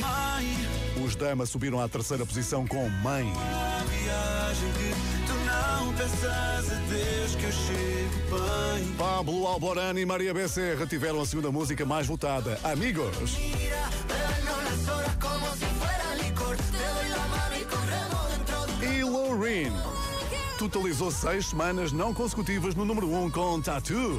Mãe, 0.00 1.04
Os 1.04 1.16
Dama 1.16 1.46
subiram 1.46 1.80
à 1.80 1.88
terceira 1.88 2.24
posição 2.24 2.64
com 2.64 2.88
Mãe. 2.88 3.24
viagem 3.24 4.70
que 4.72 5.26
tu 5.26 5.34
não 5.44 5.92
peças 5.94 6.72
a 6.72 6.80
Deus 7.30 7.34
que 7.34 7.44
eu 7.44 7.52
chego 7.52 8.30
bem. 8.30 8.94
Pablo 8.96 9.46
Alborán 9.46 9.98
e 9.98 10.06
Maria 10.06 10.32
Becerra 10.32 10.86
tiveram 10.86 11.20
a 11.20 11.26
segunda 11.26 11.50
música 11.52 11.84
mais 11.84 12.06
votada, 12.06 12.58
Amigos. 12.64 13.36
E 18.82 19.04
Loreen 19.04 19.72
totalizou 20.58 21.10
seis 21.10 21.46
semanas 21.46 21.92
não 21.92 22.12
consecutivas 22.14 22.74
no 22.74 22.84
número 22.84 23.08
1 23.08 23.24
um 23.24 23.30
com 23.30 23.60
Tattoo. 23.60 24.18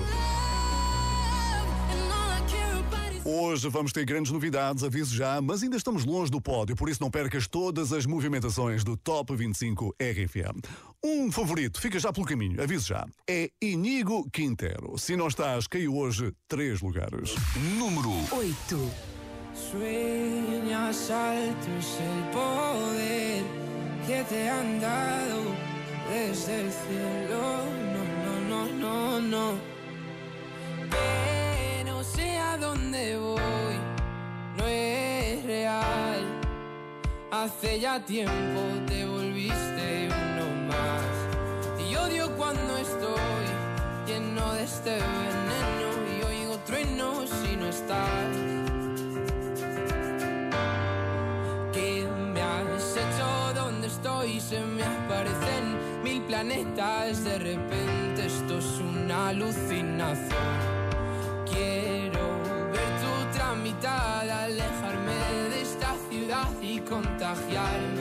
Hoje 3.24 3.69
vamos 3.69 3.93
ter 3.93 4.04
grandes 4.04 4.32
novidades, 4.32 4.84
aviso 4.84 5.15
já, 5.15 5.39
mas 5.41 5.62
ainda 5.62 5.78
estamos 5.78 6.06
longe 6.06 6.32
do 6.32 6.41
pódio, 6.41 6.76
por 6.76 6.89
isso 6.89 7.02
não 7.02 7.12
percas 7.12 7.47
todas 7.47 7.93
as 7.93 8.06
movimentações 8.06 8.84
do 8.84 8.97
Top 8.97 9.34
25 9.36 9.95
RFM. 10.00 10.90
Um 11.04 11.32
favorito, 11.32 11.82
fica 11.82 11.98
já 11.98 12.14
pelo 12.14 12.28
caminho, 12.28 12.62
aviso 12.62 12.90
já, 12.90 13.08
é 13.28 13.50
Inigo 13.60 14.30
Quintero. 14.30 15.00
Se 15.00 15.16
não 15.16 15.30
estás, 15.30 15.66
caiu 15.66 15.98
hoje 15.98 16.32
três 16.48 16.80
lugares. 16.80 17.34
Número 17.76 18.12
8. 18.32 18.92
Sueñas 19.52 21.10
alto 21.10 21.72
es 21.80 21.98
el 21.98 22.24
poder 22.32 23.44
que 24.06 24.24
te 24.26 24.48
han 24.48 24.80
dado 24.80 25.42
desde 26.14 26.62
el 26.62 26.72
cielo. 26.72 27.66
No, 27.94 28.06
no, 28.48 28.66
no, 28.70 29.20
no, 29.20 29.22
no. 29.22 29.60
Que 30.92 31.84
no 31.84 32.04
sé 32.04 32.38
a 32.38 32.58
dónde 32.58 33.18
voy, 33.18 33.76
no 34.56 34.68
es 34.68 35.44
real. 35.46 36.42
Hace 37.32 37.80
ya 37.80 38.06
tiempo 38.06 38.62
te 38.86 39.04
volviste 39.04 39.71
cuando 42.41 42.75
estoy 42.75 43.45
lleno 44.08 44.54
de 44.54 44.63
este 44.63 44.89
veneno 44.89 45.89
y 46.12 46.23
oigo 46.23 46.58
truenos 46.65 47.30
si 47.30 47.56
no 47.56 47.67
estás. 47.67 48.36
¿Qué 51.71 52.08
me 52.34 52.41
has 52.41 52.97
hecho? 52.97 53.54
¿Dónde 53.54 53.86
estoy? 53.86 54.39
Se 54.39 54.60
me 54.60 54.84
aparecen 54.84 56.04
mil 56.04 56.23
planetas. 56.23 57.23
De 57.23 57.38
repente 57.38 58.25
esto 58.25 58.58
es 58.58 58.80
una 58.80 59.30
alucinación. 59.30 60.58
Quiero 61.45 62.25
ver 62.73 62.91
tu 63.04 63.38
tramitada, 63.38 64.45
alejarme 64.45 65.19
de 65.51 65.62
esta 65.62 65.95
ciudad 66.10 66.49
y 66.60 66.80
contagiarme 66.80 68.01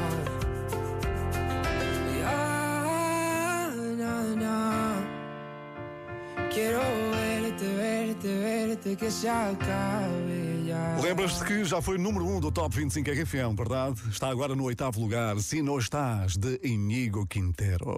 Lembras-te 11.01 11.43
que 11.43 11.65
já 11.65 11.81
foi 11.81 11.97
número 11.97 12.23
1 12.25 12.35
um 12.35 12.39
do 12.39 12.51
Top 12.51 12.75
25 12.75 13.09
RFM, 13.09 13.55
verdade? 13.57 13.99
Está 14.09 14.29
agora 14.29 14.55
no 14.55 14.63
oitavo 14.65 14.99
lugar, 15.01 15.39
Se 15.39 15.61
Não 15.63 15.79
Estás, 15.79 16.37
de 16.37 16.59
Inigo 16.63 17.25
Quintero. 17.25 17.97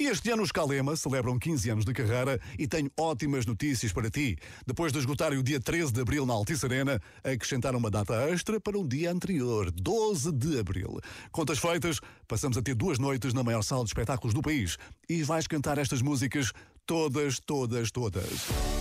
E 0.00 0.04
este 0.04 0.30
ano 0.30 0.42
os 0.42 0.50
Calema 0.50 0.96
celebram 0.96 1.38
15 1.38 1.70
anos 1.70 1.84
de 1.84 1.92
carreira 1.92 2.40
e 2.58 2.66
tenho 2.66 2.90
ótimas 2.98 3.44
notícias 3.44 3.92
para 3.92 4.10
ti. 4.10 4.38
Depois 4.66 4.90
de 4.90 5.00
esgotarem 5.00 5.38
o 5.38 5.42
dia 5.42 5.60
13 5.60 5.92
de 5.92 6.00
abril 6.00 6.24
na 6.24 6.32
Altice 6.32 6.64
Arena, 6.64 6.98
acrescentaram 7.22 7.78
uma 7.78 7.90
data 7.90 8.14
extra 8.30 8.58
para 8.58 8.78
o 8.78 8.88
dia 8.88 9.12
anterior, 9.12 9.70
12 9.70 10.32
de 10.32 10.60
abril. 10.60 10.98
Contas 11.30 11.58
feitas, 11.58 12.00
passamos 12.26 12.56
a 12.56 12.62
ter 12.62 12.74
duas 12.74 12.98
noites 12.98 13.34
na 13.34 13.44
maior 13.44 13.62
sala 13.62 13.84
de 13.84 13.90
espetáculos 13.90 14.32
do 14.32 14.40
país. 14.40 14.78
E 15.08 15.22
vais 15.22 15.46
cantar 15.46 15.76
estas 15.76 16.00
músicas 16.00 16.52
todas, 16.86 17.38
todas, 17.38 17.90
todas. 17.90 18.77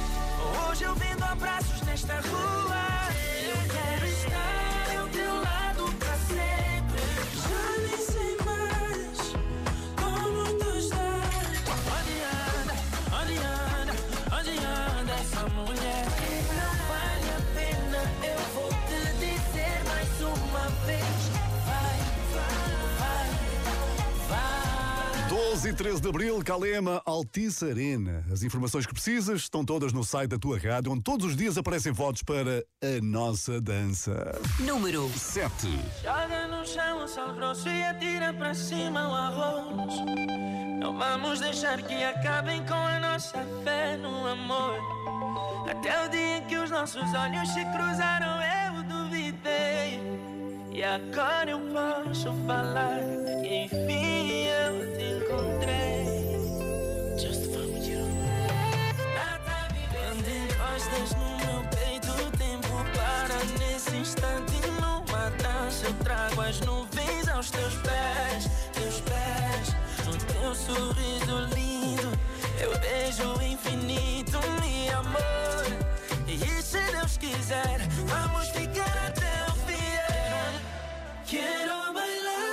Eu 0.88 0.96
vendo 0.96 1.24
abraços 1.26 1.82
nesta 1.82 2.14
rua. 2.14 2.67
13 25.78 26.02
de 26.02 26.10
abril, 26.10 26.44
Calema, 26.44 27.04
Altice 27.06 27.64
Arena. 27.70 28.26
As 28.32 28.42
informações 28.42 28.88
que 28.88 28.94
precisas 28.94 29.42
estão 29.42 29.64
todas 29.64 29.94
no 29.94 30.04
site 30.04 30.32
da 30.32 30.40
tua 30.40 30.58
rádio, 30.58 30.92
onde 30.92 31.04
todos 31.04 31.28
os 31.28 31.36
dias 31.36 31.56
aparecem 31.56 31.94
fotos 31.94 32.24
para 32.24 32.64
a 32.82 33.00
nossa 33.04 33.62
dança. 33.62 34.42
Número 34.60 35.08
7. 35.16 35.68
Joga 36.02 36.48
no 36.48 36.66
chão 36.66 37.04
o 37.04 37.08
sal 37.08 37.32
grosso 37.36 37.70
e 37.70 37.84
atira 37.84 38.34
para 38.34 38.56
cima 38.56 39.08
o 39.08 39.14
arroz. 39.14 39.94
Não 40.80 40.98
vamos 40.98 41.42
deixar 41.42 41.80
que 41.84 42.04
acabem 42.04 42.66
com 42.66 42.74
a 42.74 43.00
nossa 43.00 43.38
fé 43.64 43.98
no 43.98 44.26
amor. 44.26 44.80
Até 45.70 46.08
o 46.08 46.10
dia 46.10 46.38
em 46.40 46.46
que 46.48 46.58
os 46.58 46.72
nossos 46.72 47.14
olhos 47.14 47.50
se 47.50 47.64
cruzaram, 47.66 48.42
eu 48.42 48.84
duvidei. 48.84 50.02
E 50.78 50.84
agora 50.84 51.50
eu 51.50 51.60
posso 51.74 52.32
falar 52.46 53.00
que 53.42 53.64
enfim 53.64 54.44
eu 54.46 54.96
te 54.96 55.06
encontrei. 55.06 56.06
Just 57.18 57.52
for 57.52 57.66
you. 57.82 58.06
Nada 59.16 59.70
Quando 59.90 60.30
encostas 60.30 61.16
no 61.16 61.30
meu 61.40 61.64
peito, 61.72 62.12
o 62.12 62.30
tempo 62.38 62.86
para 62.96 63.44
nesse 63.58 63.96
instante. 63.96 64.54
Numa 64.80 65.32
dança 65.32 65.88
eu 65.88 65.94
trago 65.96 66.42
as 66.42 66.60
nuvens 66.60 67.28
aos 67.28 67.50
teus 67.50 67.74
pés, 67.78 68.48
teus 68.74 69.02
pés. 69.02 69.76
No 70.06 70.16
teu 70.32 70.54
sorriso 70.54 71.56
lindo, 71.56 72.12
eu 72.62 72.80
vejo 72.82 73.34
o 73.34 73.42
infinito, 73.42 74.38
meu 74.62 75.00
amor. 75.00 75.66
E 76.28 76.38
se 76.62 76.80
Deus 76.92 77.18
quiser, 77.18 77.80
vamos 78.06 78.50
ficar 78.50 79.08
até 79.08 79.27
Quero 81.30 81.92
bailar 81.94 82.47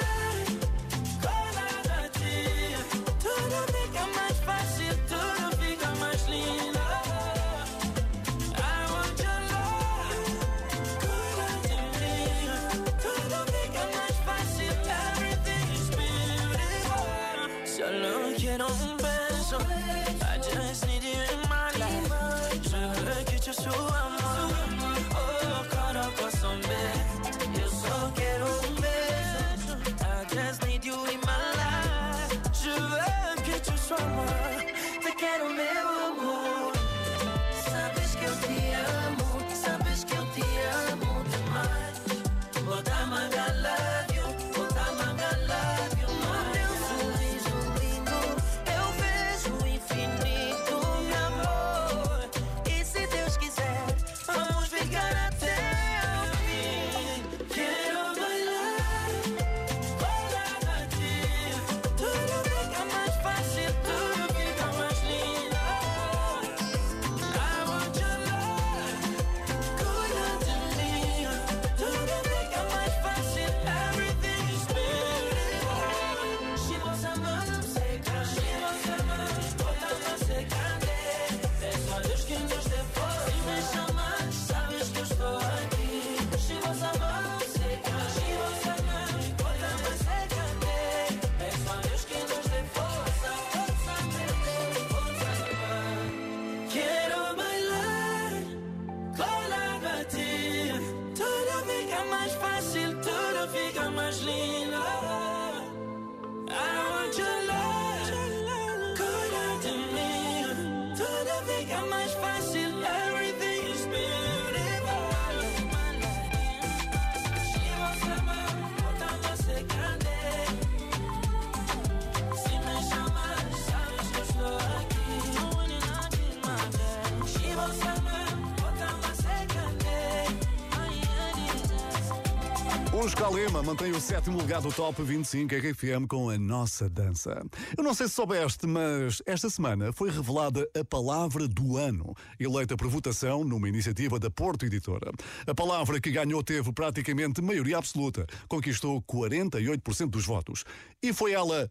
Os 133.03 133.13
Calema 133.13 133.61
mantém 133.61 133.91
o 133.91 134.01
sétimo 134.01 134.39
lugar 134.39 134.63
do 134.63 134.73
Top 134.73 135.03
25 135.03 135.53
RFM 135.53 136.07
com 136.09 136.31
a 136.31 136.39
nossa 136.39 136.89
dança. 136.89 137.45
Eu 137.77 137.83
não 137.83 137.93
sei 137.93 138.07
se 138.07 138.15
soubeste, 138.15 138.69
mas 138.69 139.21
esta 139.27 139.51
semana 139.51 139.93
foi 139.93 140.11
revelada 140.11 140.65
a 140.79 140.85
palavra 140.85 141.49
do 141.49 141.77
ano, 141.77 142.15
eleita 142.39 142.77
por 142.77 142.87
votação 142.87 143.43
numa 143.43 143.69
iniciativa 143.69 144.17
da 144.21 144.31
Porto 144.31 144.65
Editora. 144.65 145.11
A 145.45 145.53
palavra 145.53 146.01
que 146.01 146.13
ganhou 146.13 146.41
teve 146.45 146.73
praticamente 146.73 147.43
maioria 147.43 147.79
absoluta, 147.79 148.27
conquistou 148.49 149.03
48% 149.03 150.11
dos 150.11 150.25
votos. 150.25 150.65
E 151.03 151.13
foi 151.13 151.33
ela 151.33 151.69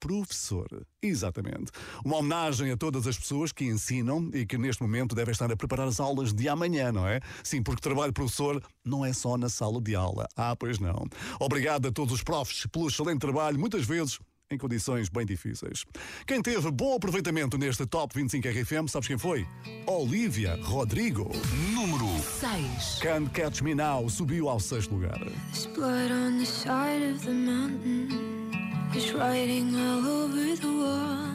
Professor, 0.00 0.66
exatamente. 1.02 1.72
Uma 2.04 2.16
homenagem 2.16 2.70
a 2.70 2.76
todas 2.76 3.06
as 3.06 3.18
pessoas 3.18 3.52
que 3.52 3.64
ensinam 3.64 4.30
e 4.32 4.44
que 4.46 4.58
neste 4.58 4.82
momento 4.82 5.14
devem 5.14 5.32
estar 5.32 5.50
a 5.50 5.56
preparar 5.56 5.88
as 5.88 6.00
aulas 6.00 6.32
de 6.32 6.48
amanhã, 6.48 6.92
não 6.92 7.06
é? 7.06 7.20
Sim, 7.42 7.62
porque 7.62 7.80
trabalho 7.80 8.12
de 8.12 8.14
professor 8.14 8.62
não 8.84 9.04
é 9.04 9.12
só 9.12 9.36
na 9.36 9.48
sala 9.48 9.80
de 9.80 9.94
aula. 9.94 10.28
Ah, 10.36 10.54
pois 10.54 10.78
não. 10.78 11.06
Obrigado 11.40 11.88
a 11.88 11.92
todos 11.92 12.12
os 12.12 12.22
profs 12.22 12.66
pelo 12.66 12.88
excelente 12.88 13.20
trabalho, 13.20 13.58
muitas 13.58 13.84
vezes 13.84 14.18
em 14.50 14.58
condições 14.58 15.08
bem 15.08 15.26
difíceis. 15.26 15.84
Quem 16.26 16.40
teve 16.40 16.70
bom 16.70 16.94
aproveitamento 16.94 17.58
neste 17.58 17.84
Top 17.86 18.14
25 18.14 18.48
RFM, 18.48 18.88
sabes 18.88 19.08
quem 19.08 19.18
foi? 19.18 19.46
Olivia 19.86 20.58
Rodrigo. 20.62 21.30
Número 21.72 22.06
6. 22.40 23.00
Can't 23.00 23.30
Catch 23.30 23.62
Me 23.62 23.74
Now 23.74 24.08
subiu 24.08 24.48
ao 24.48 24.60
sexto 24.60 24.94
lugar. 24.94 25.18
There's 25.18 25.66
blood 25.74 26.12
on 26.12 26.38
the 26.38 26.46
side 26.46 27.12
of 27.12 27.24
the 27.24 27.32
mountain. 27.32 28.35
There's 28.92 29.12
writing 29.12 29.74
all 29.76 30.06
over 30.06 30.56
the 30.56 30.72
wall. 30.82 31.26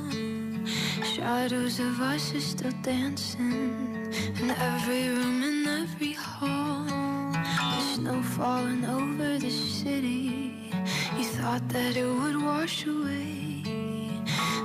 Shadows 1.04 1.80
of 1.80 2.00
us 2.02 2.34
are 2.34 2.40
still 2.40 2.74
dancing 2.82 4.12
in 4.40 4.50
every 4.52 5.10
room 5.10 5.44
in 5.44 5.68
every 5.68 6.14
hall. 6.14 6.86
The 7.34 7.82
snow 7.96 8.22
falling 8.24 8.86
over 8.86 9.38
the 9.38 9.52
city. 9.52 10.72
You 11.18 11.24
thought 11.24 11.68
that 11.70 11.96
it 11.96 12.08
would 12.08 12.42
wash 12.42 12.86
away 12.86 13.64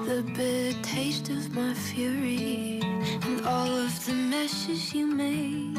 the 0.06 0.22
bitter 0.36 0.78
taste 0.82 1.28
of 1.30 1.52
my 1.52 1.74
fury 1.74 2.80
and 3.26 3.44
all 3.44 3.76
of 3.76 4.06
the 4.06 4.12
messes 4.12 4.94
you 4.94 5.04
made. 5.04 5.76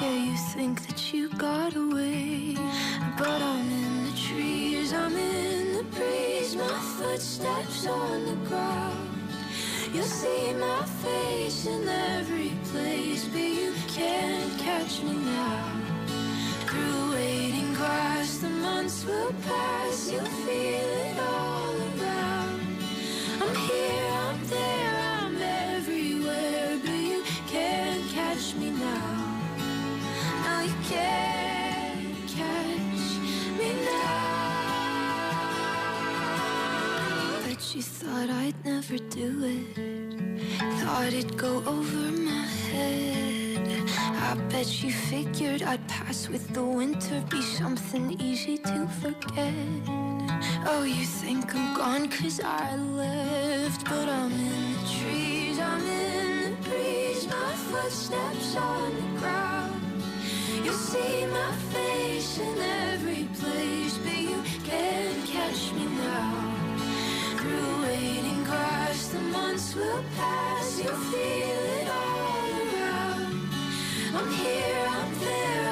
Yeah, 0.00 0.16
you 0.26 0.36
think 0.54 0.86
that 0.86 1.14
you 1.14 1.30
got 1.30 1.74
away, 1.74 2.56
footsteps 7.18 7.84
on 7.88 8.24
the 8.26 8.48
ground. 8.48 9.10
You'll 9.92 10.04
see 10.04 10.52
my 10.54 10.84
face 11.02 11.66
in 11.66 11.88
every 11.88 12.52
place, 12.70 13.26
but 13.26 13.40
you 13.40 13.72
can't 13.88 14.56
catch 14.60 15.02
me 15.02 15.14
now. 15.14 15.82
Through 16.68 17.10
waiting 17.14 17.74
grass, 17.74 18.38
the 18.38 18.50
months 18.50 19.04
will 19.04 19.32
pass, 19.48 20.12
you'll 20.12 20.32
feel 20.46 20.90
it 21.06 21.18
all 21.18 21.74
around. 21.88 22.60
I'm 23.42 23.54
here, 23.66 24.10
I'm 24.26 24.40
there, 24.46 24.87
you 37.74 37.82
thought 37.82 38.30
I'd 38.30 38.54
never 38.64 38.96
do 38.96 39.44
it. 39.44 40.58
Thought 40.80 41.12
it'd 41.12 41.36
go 41.36 41.58
over 41.66 42.12
my 42.12 42.46
head. 42.70 43.90
I 43.98 44.34
bet 44.48 44.82
you 44.82 44.90
figured 44.90 45.62
I'd 45.62 45.86
pass 45.86 46.28
with 46.28 46.48
the 46.54 46.62
winter, 46.62 47.22
be 47.28 47.42
something 47.42 48.18
easy 48.20 48.56
to 48.58 48.86
forget. 49.02 49.52
Oh, 50.66 50.84
you 50.86 51.04
think 51.04 51.54
I'm 51.54 51.76
gone 51.76 52.08
cause 52.08 52.40
I 52.42 52.76
left, 52.76 53.84
but 53.84 54.08
I'm 54.08 54.32
in 54.32 54.72
the 54.72 54.88
trees, 54.98 55.58
I'm 55.58 55.82
in 55.82 56.50
the 56.50 56.70
breeze, 56.70 57.26
my 57.26 57.52
footsteps 57.70 58.56
on 58.56 58.94
the 58.94 59.20
ground. 59.20 59.82
You'll 60.64 60.72
see 60.72 61.26
my 61.26 61.52
face 61.74 62.38
in 62.38 62.58
every 62.58 63.28
place, 63.38 63.98
but 63.98 64.16
you 64.16 64.42
can't 64.64 65.26
catch 65.26 65.72
me 65.72 65.84
now. 65.84 66.47
The 69.12 69.20
months 69.20 69.74
will 69.74 70.04
pass, 70.16 70.78
you'll 70.78 70.94
feel 70.94 71.62
it 71.80 71.88
all 71.88 72.52
around. 72.60 73.48
I'm 74.14 74.30
here, 74.32 74.86
I'm 74.86 75.18
there, 75.18 75.67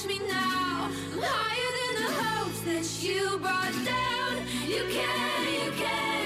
catch 0.00 0.08
me 0.08 0.18
now. 0.26 0.90
I'm 1.12 1.22
higher 1.22 1.72
than 1.78 2.04
the 2.04 2.22
hopes 2.22 2.60
that 2.62 3.02
you 3.02 3.38
brought 3.38 3.72
down. 3.84 4.46
You 4.66 4.84
can't, 4.90 5.64
you 5.64 5.72
can't 5.72 6.19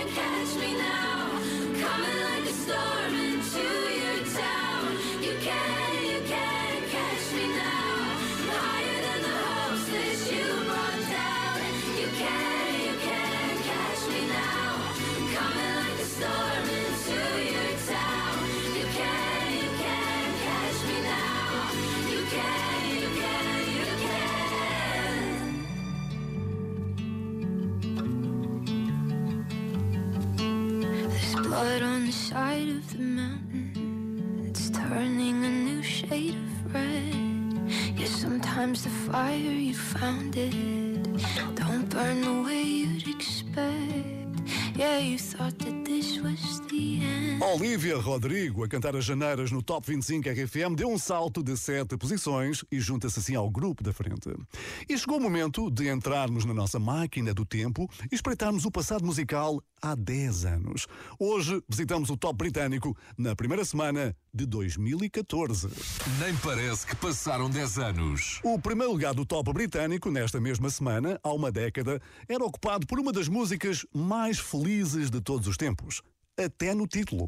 sometimes 38.65 38.85
the 38.85 39.13
fire 39.13 39.37
you 39.37 39.75
found 39.75 40.35
it 40.39 40.55
don't 41.55 41.87
burn 41.91 42.23
the 42.23 42.43
way 42.47 42.63
you'd 42.63 43.07
expect. 43.09 44.41
Yeah, 44.75 44.97
you 45.01 45.19
thought 45.19 45.59
that 45.59 45.74
Olivia 47.55 47.97
Rodrigo, 47.97 48.65
a 48.65 48.69
cantar 48.69 48.97
as 48.97 49.05
janeiras 49.05 49.53
no 49.53 49.63
Top 49.63 49.87
25 49.87 50.29
RFM, 50.29 50.75
deu 50.75 50.89
um 50.89 50.99
salto 50.99 51.41
de 51.41 51.57
sete 51.57 51.97
posições 51.97 52.65
e 52.69 52.81
junta-se 52.81 53.21
assim 53.21 53.37
ao 53.37 53.49
grupo 53.49 53.81
da 53.81 53.93
frente. 53.93 54.29
E 54.89 54.99
chegou 54.99 55.19
o 55.19 55.21
momento 55.21 55.71
de 55.71 55.89
entrarmos 55.89 56.45
na 56.45 56.53
nossa 56.53 56.81
máquina 56.81 57.33
do 57.33 57.47
tempo 57.47 57.89
e 58.11 58.15
espreitarmos 58.17 58.65
o 58.65 58.73
passado 58.73 59.07
musical 59.07 59.63
há 59.81 59.95
10 59.95 60.47
anos. 60.47 60.89
Hoje 61.17 61.63
visitamos 61.69 62.11
o 62.11 62.17
Top 62.17 62.37
Britânico 62.37 62.97
na 63.17 63.37
primeira 63.37 63.65
semana 63.65 64.17
de 64.35 64.47
2014. 64.47 65.69
Nem 66.19 66.35
parece 66.39 66.85
que 66.85 66.97
passaram 66.97 67.49
10 67.49 67.79
anos. 67.79 68.41
O 68.43 68.59
primeiro 68.59 68.91
lugar 68.91 69.15
do 69.15 69.25
Top 69.25 69.53
Britânico, 69.53 70.11
nesta 70.11 70.41
mesma 70.41 70.71
semana, 70.71 71.21
há 71.23 71.33
uma 71.33 71.53
década, 71.53 72.03
era 72.29 72.45
ocupado 72.45 72.85
por 72.85 72.99
uma 72.99 73.13
das 73.13 73.29
músicas 73.29 73.87
mais 73.95 74.41
felizes 74.41 75.09
de 75.09 75.21
todos 75.21 75.47
os 75.47 75.57
tempos 75.57 76.03
até 76.37 76.75
no 76.75 76.87
título. 76.87 77.27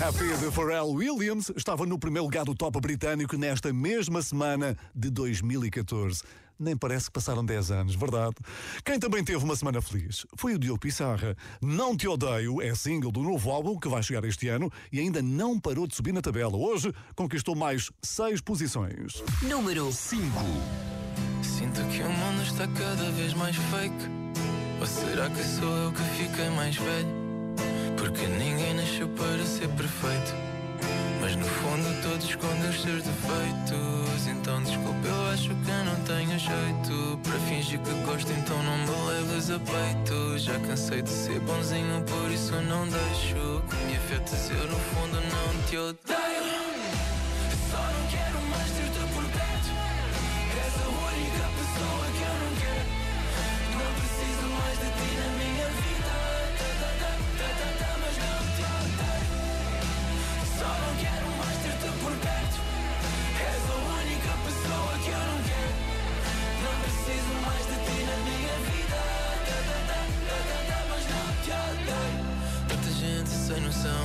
Happy 0.00 0.36
de 0.38 0.50
Pharrell 0.50 0.90
Williams 0.90 1.50
estava 1.56 1.84
no 1.84 1.98
primeiro 1.98 2.24
lugar 2.24 2.44
do 2.44 2.54
top 2.54 2.80
britânico 2.80 3.36
nesta 3.36 3.72
mesma 3.72 4.22
semana 4.22 4.76
de 4.94 5.10
2014. 5.10 6.22
Nem 6.58 6.76
parece 6.76 7.06
que 7.06 7.12
passaram 7.12 7.44
10 7.44 7.70
anos, 7.70 7.94
verdade? 7.94 8.34
Quem 8.84 8.98
também 8.98 9.22
teve 9.22 9.44
uma 9.44 9.54
semana 9.54 9.80
feliz 9.80 10.26
foi 10.36 10.54
o 10.54 10.58
Diogo 10.58 10.80
Pissarra. 10.80 11.36
Não 11.62 11.96
Te 11.96 12.08
Odeio 12.08 12.60
é 12.60 12.74
single 12.74 13.12
do 13.12 13.22
novo 13.22 13.50
álbum 13.50 13.78
que 13.78 13.88
vai 13.88 14.02
chegar 14.02 14.24
este 14.24 14.48
ano 14.48 14.70
e 14.92 14.98
ainda 14.98 15.22
não 15.22 15.58
parou 15.58 15.86
de 15.86 15.94
subir 15.94 16.12
na 16.12 16.20
tabela. 16.20 16.56
Hoje 16.56 16.92
conquistou 17.14 17.54
mais 17.54 17.90
6 18.02 18.40
posições. 18.40 19.22
Número 19.42 19.92
5. 19.92 20.24
Sinto 21.42 21.80
que 21.88 22.02
o 22.02 22.10
mundo 22.10 22.42
está 22.42 22.66
cada 22.66 23.10
vez 23.12 23.34
mais 23.34 23.56
fake. 23.56 24.18
Ou 24.80 24.86
será 24.86 25.30
que 25.30 25.42
sou 25.42 25.76
eu 25.76 25.92
que 25.92 26.02
fiquei 26.16 26.50
mais 26.50 26.76
velho? 26.76 27.08
Porque 27.96 28.26
ninguém 28.26 28.74
nasceu 28.74 29.08
para 29.08 29.44
ser 29.44 29.68
perfeito. 29.70 30.47
Mas 31.20 31.34
no 31.36 31.44
fundo 31.44 32.02
todos 32.02 32.24
escondem 32.24 32.70
os 32.70 32.82
seus 32.82 33.02
defeitos. 33.02 34.26
Então 34.26 34.62
desculpa, 34.62 35.06
eu 35.06 35.30
acho 35.32 35.48
que 35.48 35.70
não 35.84 35.96
tenho 36.04 36.38
jeito. 36.38 37.18
Para 37.22 37.38
fingir 37.40 37.80
que 37.80 37.90
gosto, 38.06 38.32
então 38.32 38.62
não 38.62 38.78
me 38.78 39.10
leves 39.10 39.50
a 39.50 39.58
peito. 39.58 40.38
Já 40.38 40.58
cansei 40.60 41.02
de 41.02 41.10
ser 41.10 41.40
bonzinho, 41.40 42.02
por 42.04 42.30
isso 42.30 42.52
não 42.62 42.86
deixo. 42.88 43.62
Que 43.68 43.76
me 43.86 43.96
afetes, 43.96 44.50
eu 44.50 44.66
no 44.68 44.76
fundo 44.76 45.20
não 45.20 45.62
te 45.66 45.76
odeio. 45.76 46.67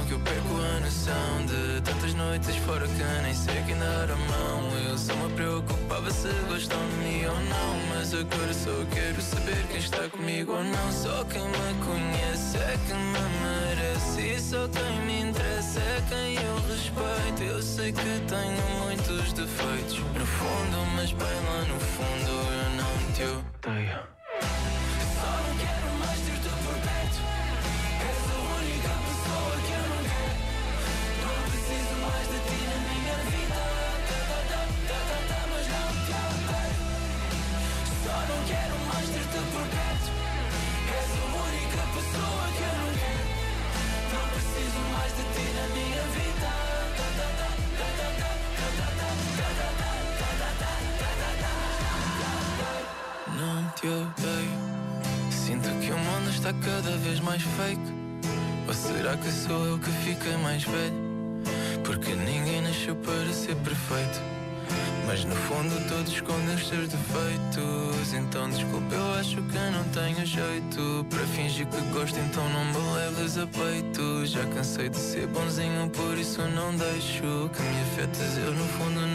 Que 0.06 0.12
eu 0.12 0.20
perco 0.20 0.56
a 0.56 0.80
noção 0.80 1.46
de 1.46 1.82
tantas 1.82 2.14
noites 2.14 2.56
fora 2.58 2.88
que 2.88 3.04
nem 3.24 3.34
sei 3.34 3.62
quem 3.66 3.78
dar 3.78 4.10
a 4.10 4.16
mão. 4.16 4.70
Eu 4.88 4.98
só 4.98 5.16
me 5.16 5.32
preocupava 5.34 6.10
se 6.12 6.30
gostam 6.48 6.80
de 6.90 6.96
mim 6.98 7.26
ou 7.26 7.36
não. 7.36 7.74
Mas 7.90 8.14
agora 8.14 8.54
só 8.54 8.72
quero 8.94 9.22
saber 9.22 9.66
quem 9.70 9.80
está 9.80 10.10
comigo 10.10 10.54
ou 10.54 10.64
não. 10.64 10.92
Só 10.92 11.24
quem 11.26 11.44
me 11.44 11.86
conhece 11.86 12.58
é 12.58 12.78
que 12.86 12.94
me 12.94 13.24
merece. 13.44 14.22
E 14.22 14.40
só 14.40 14.68
quem 14.68 15.00
me 15.06 15.30
interessa 15.30 15.80
é 15.80 16.04
quem 16.10 16.36
eu 16.36 16.56
respeito. 16.68 17.44
Eu 17.44 17.62
sei 17.62 17.92
que 17.92 18.02
tenho 18.02 18.84
muitos 18.84 19.34
defeitos 19.34 20.00
no 20.00 20.26
fundo, 20.26 20.86
mas 20.96 21.12
bem 21.12 21.28
lá 21.28 21.62
no 21.62 21.80
fundo 21.80 22.32
eu 22.32 22.70
não 22.78 23.14
te 23.14 23.24
odeio. 23.24 24.13
Sou 59.48 59.66
eu 59.66 59.78
que 59.78 59.92
fiquei 59.92 60.38
mais 60.38 60.64
velho? 60.64 60.94
Porque 61.84 62.14
ninguém 62.16 62.62
nasceu 62.62 62.96
para 62.96 63.34
ser 63.34 63.56
perfeito. 63.58 64.22
Mas 65.06 65.26
no 65.26 65.36
fundo 65.36 65.90
todos 65.90 66.14
escondem 66.14 66.56
os 66.56 66.66
seus 66.66 66.88
defeitos. 66.88 68.14
Então 68.14 68.50
desculpa, 68.50 68.96
eu 68.96 69.14
acho 69.16 69.36
que 69.36 69.58
não 69.58 69.84
tenho 69.92 70.26
jeito. 70.26 71.06
Para 71.10 71.26
fingir 71.28 71.68
que 71.68 71.82
gosto, 71.92 72.18
então 72.20 72.48
não 72.50 72.66
me 72.66 72.96
leves 72.96 73.38
a 73.38 73.46
peito. 73.46 74.26
Já 74.26 74.46
cansei 74.46 74.88
de 74.88 74.98
ser 74.98 75.28
bonzinho, 75.28 75.90
por 75.90 76.18
isso 76.18 76.42
não 76.42 76.74
deixo 76.76 77.50
que 77.54 77.62
me 77.62 77.82
afetes. 77.82 78.38
Eu 78.38 78.54
no 78.54 78.66
fundo 78.70 79.02
não. 79.02 79.13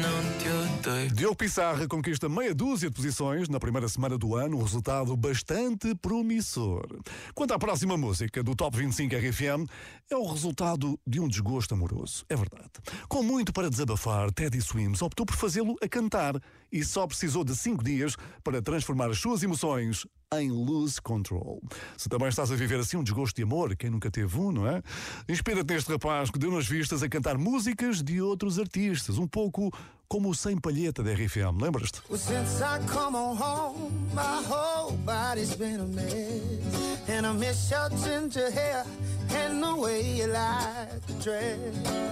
Diogo 1.15 1.35
Pissarra 1.35 1.89
conquista 1.89 2.29
meia 2.29 2.55
dúzia 2.55 2.89
de 2.89 2.95
posições 2.95 3.49
na 3.49 3.59
primeira 3.59 3.89
semana 3.89 4.17
do 4.17 4.37
ano, 4.37 4.59
um 4.59 4.63
resultado 4.63 5.17
bastante 5.17 5.95
promissor. 5.97 6.87
Quanto 7.35 7.53
à 7.53 7.59
próxima 7.59 7.97
música 7.97 8.43
do 8.43 8.55
Top 8.55 8.77
25 8.77 9.15
RFM, 9.15 9.69
é 10.11 10.17
o 10.17 10.27
resultado 10.27 10.99
de 11.07 11.21
um 11.21 11.27
desgosto 11.27 11.75
amoroso, 11.75 12.25
é 12.29 12.37
verdade. 12.37 12.71
Com 13.09 13.23
muito 13.23 13.53
para 13.53 13.69
desabafar, 13.69 14.31
Teddy 14.31 14.63
Swims 14.63 15.03
optou 15.03 15.27
por 15.27 15.35
fazê-lo 15.35 15.77
a 15.83 15.89
cantar 15.89 16.41
e 16.71 16.85
só 16.85 17.07
precisou 17.07 17.45
de 17.45 17.57
cinco 17.57 17.83
dias 17.83 18.17
para 18.43 18.63
transformar 18.63 19.11
as 19.11 19.19
suas 19.19 19.43
emoções 19.43 20.07
em 20.35 20.51
lose 20.51 21.01
control. 21.01 21.63
Se 21.97 22.09
também 22.09 22.29
estás 22.29 22.53
a 22.53 22.57
viver 22.57 22.79
assim 22.79 22.97
um 22.97 23.03
desgosto 23.03 23.37
de 23.37 23.43
amor, 23.43 23.75
quem 23.77 23.91
nunca 23.91 24.11
teve 24.11 24.39
um, 24.39 24.53
não 24.53 24.67
é? 24.67 24.83
Inspira-te 25.29 25.73
neste 25.73 25.91
rapaz 25.91 26.31
que 26.31 26.39
deu 26.39 26.51
nas 26.51 26.67
vistas 26.67 27.03
a 27.03 27.09
cantar 27.09 27.39
músicas 27.39 28.03
de 28.03 28.21
outros 28.21 28.59
artistas, 28.59 29.19
um 29.19 29.27
pouco 29.27 29.73
como 30.07 30.31
o 30.31 30.35
Sem 30.35 30.59
Palheta 30.59 31.03
da 31.03 31.13
RFM, 31.13 31.61
lembras-te? 31.61 32.01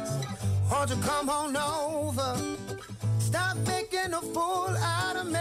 Well. 0.07 0.56
Won't 0.71 0.91
you 0.91 0.97
come 0.97 1.31
on 1.31 1.57
over? 1.57 2.57
Stop 3.19 3.57
making 3.67 4.13
a 4.13 4.21
fool 4.21 4.77
out 4.79 5.17
of 5.17 5.27
me. 5.27 5.41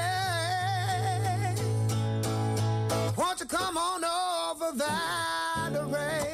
Won't 3.18 3.40
you 3.40 3.46
come 3.46 3.78
on 3.78 4.04
over, 4.04 4.72
Valerie? 4.78 6.25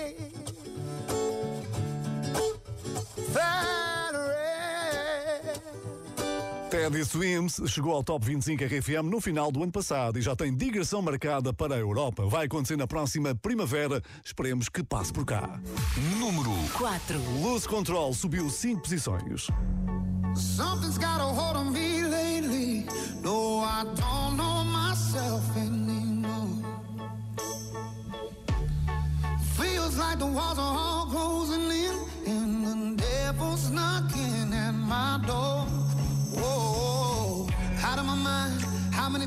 Teddy 6.82 7.06
Swims 7.06 7.62
chegou 7.68 7.94
ao 7.94 8.04
Top 8.04 8.26
25 8.26 8.64
RFM 8.64 9.04
no 9.04 9.22
final 9.22 9.52
do 9.52 9.62
ano 9.62 9.72
passado 9.72 10.18
e 10.18 10.22
já 10.24 10.36
tem 10.36 10.52
digressão 10.52 11.00
marcada 11.00 11.54
para 11.54 11.76
a 11.76 11.78
Europa. 11.78 12.26
Vai 12.26 12.48
acontecer 12.48 12.76
na 12.76 12.88
próxima 12.88 13.36
primavera. 13.36 14.02
Esperemos 14.26 14.68
que 14.68 14.84
passe 14.84 15.14
por 15.14 15.24
cá. 15.24 15.60
Número 16.18 16.50
4. 16.74 17.20
Lose 17.40 17.68
Control 17.68 18.12
subiu 18.16 18.50
5 18.50 18.82
posições. 18.82 19.46
Something's 20.34 20.98
got 20.98 21.22
a 21.22 21.26
hold 21.26 21.56
on 21.56 21.72
me 21.72 22.02
lately. 22.02 22.88
No, 23.22 23.60
I 23.60 23.84
don't 23.84 24.36
know 24.36 24.64
myself 24.66 25.44
anymore. 25.56 26.66
Feels 29.56 30.00
like 30.00 30.18
the 30.18 30.26
walls 30.26 30.58
are 30.58 30.76
all 30.76 31.06
closing 31.06 31.70
in, 31.70 31.94
and 32.26 32.98
the 32.98 33.04
devil's 33.04 33.70
knocking 33.70 34.52
at 34.52 34.72
my 34.74 35.24
door. 35.28 35.61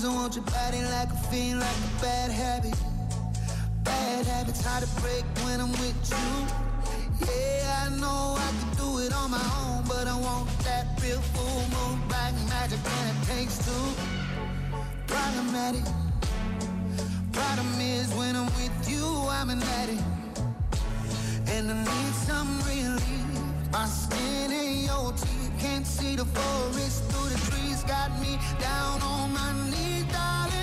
Is, 0.00 0.06
I 0.06 0.14
want 0.14 0.34
your 0.34 0.44
body 0.44 0.82
like 0.82 1.10
a 1.10 1.20
fiend, 1.30 1.60
like 1.60 1.76
a 1.76 2.02
bad 2.02 2.30
habit. 2.30 2.74
Bad 3.84 4.26
habits 4.26 4.64
hard 4.64 4.82
to 4.82 5.00
break 5.02 5.24
when 5.44 5.60
I'm 5.60 5.72
with 5.72 5.98
you. 6.10 6.28
Yeah, 7.26 7.84
I 7.84 7.88
know 8.00 8.36
I 8.38 8.50
can 8.58 8.70
do 8.76 8.98
it 9.00 9.12
on 9.12 9.30
my 9.30 9.46
own, 9.60 9.84
but 9.86 10.06
I 10.06 10.16
want 10.18 10.48
that 10.60 10.86
real 11.02 11.20
full 11.32 11.62
moon 11.74 12.00
black 12.08 12.32
magic, 12.48 12.78
and 12.96 13.06
it 13.12 13.26
takes 13.26 13.58
two. 13.66 13.86
Problematic. 15.06 15.84
Problem 17.32 17.80
is, 17.80 18.08
when 18.14 18.36
I'm 18.36 18.46
with 18.60 18.88
you, 18.88 19.04
I'm 19.28 19.50
an 19.50 19.62
addict, 19.80 20.02
and 21.48 21.70
I 21.70 21.76
need 21.84 22.14
some 22.28 22.50
relief. 22.62 23.72
My 23.72 23.86
skin 23.86 24.50
and 24.50 24.82
your 24.86 25.12
teeth 25.12 25.52
can't 25.58 25.86
see 25.86 26.16
the 26.16 26.24
forest 26.24 27.04
through 27.10 27.28
the 27.28 27.50
trees. 27.50 27.59
Got 27.90 28.20
me 28.20 28.38
down 28.60 29.02
on 29.02 29.32
my 29.32 29.52
knees, 29.68 30.04
darling. 30.12 30.59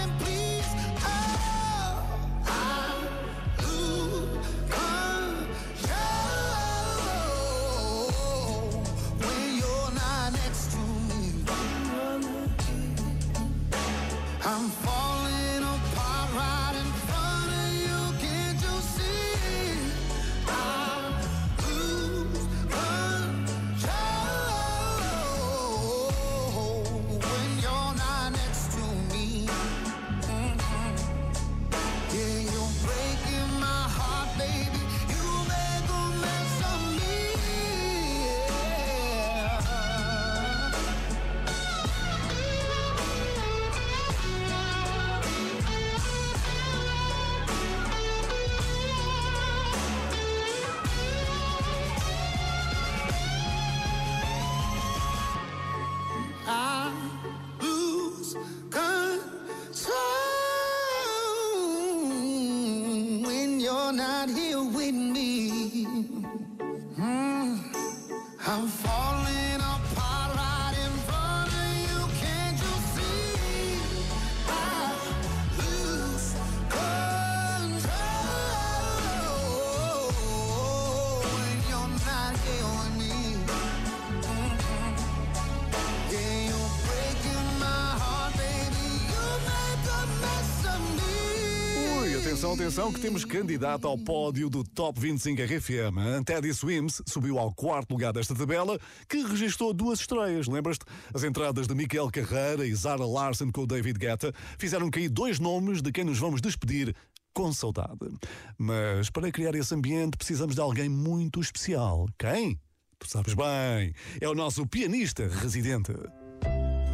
Atenção, 92.57 92.91
que 92.91 92.99
temos 92.99 93.23
candidato 93.23 93.87
ao 93.87 93.95
pódio 93.99 94.49
do 94.49 94.63
Top 94.63 94.99
25 94.99 95.43
RFM. 95.43 96.23
Teddy 96.25 96.51
Swims 96.51 97.03
subiu 97.05 97.37
ao 97.37 97.53
quarto 97.53 97.91
lugar 97.91 98.11
desta 98.11 98.33
tabela, 98.33 98.79
que 99.07 99.21
registrou 99.21 99.71
duas 99.73 99.99
estreias. 99.99 100.47
Lembras-te? 100.47 100.83
As 101.13 101.23
entradas 101.23 101.67
de 101.67 101.75
Miquel 101.75 102.09
Carreira 102.09 102.65
e 102.65 102.73
Zara 102.73 103.05
Larson 103.05 103.51
com 103.51 103.61
o 103.61 103.67
David 103.67 103.99
Guetta 103.99 104.33
fizeram 104.57 104.89
cair 104.89 105.07
dois 105.07 105.39
nomes 105.39 105.83
de 105.83 105.91
quem 105.91 106.03
nos 106.03 106.17
vamos 106.17 106.41
despedir 106.41 106.95
com 107.31 107.53
saudade. 107.53 108.09
Mas 108.57 109.11
para 109.11 109.31
criar 109.31 109.53
esse 109.53 109.75
ambiente 109.75 110.17
precisamos 110.17 110.55
de 110.55 110.61
alguém 110.61 110.89
muito 110.89 111.39
especial. 111.39 112.07
Quem? 112.17 112.59
Tu 112.97 113.07
sabes 113.07 113.35
bem. 113.35 113.93
É 114.19 114.27
o 114.27 114.33
nosso 114.33 114.65
pianista 114.65 115.27
residente. 115.27 115.93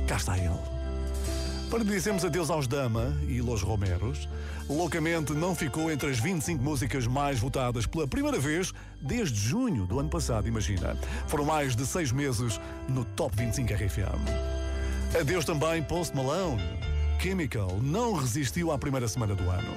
Cá 0.10 0.18
está 0.18 0.38
ele. 0.38 0.83
Para 1.74 1.84
dizermos 1.84 2.24
adeus 2.24 2.52
aos 2.52 2.68
Dama 2.68 3.18
e 3.28 3.42
Los 3.42 3.64
Romeros, 3.64 4.30
Loucamente 4.70 5.34
não 5.34 5.56
ficou 5.56 5.92
entre 5.92 6.08
as 6.08 6.20
25 6.20 6.64
músicas 6.64 7.08
mais 7.08 7.40
votadas 7.40 7.88
pela 7.88 8.08
primeira 8.08 8.38
vez 8.38 8.72
desde 9.02 9.40
junho 9.40 9.88
do 9.88 10.00
ano 10.00 10.08
passado, 10.08 10.48
imagina. 10.48 10.96
Foram 11.28 11.46
mais 11.46 11.76
de 11.76 11.84
seis 11.88 12.12
meses 12.12 12.62
no 12.88 13.04
Top 13.04 13.36
25 13.36 13.74
RFM. 13.74 15.20
Adeus 15.20 15.46
também 15.46 15.82
Post 15.82 16.16
Malone. 16.16 16.62
Chemical 17.20 17.80
não 17.82 18.14
resistiu 18.14 18.72
à 18.72 18.78
primeira 18.78 19.08
semana 19.08 19.34
do 19.34 19.50
ano. 19.50 19.74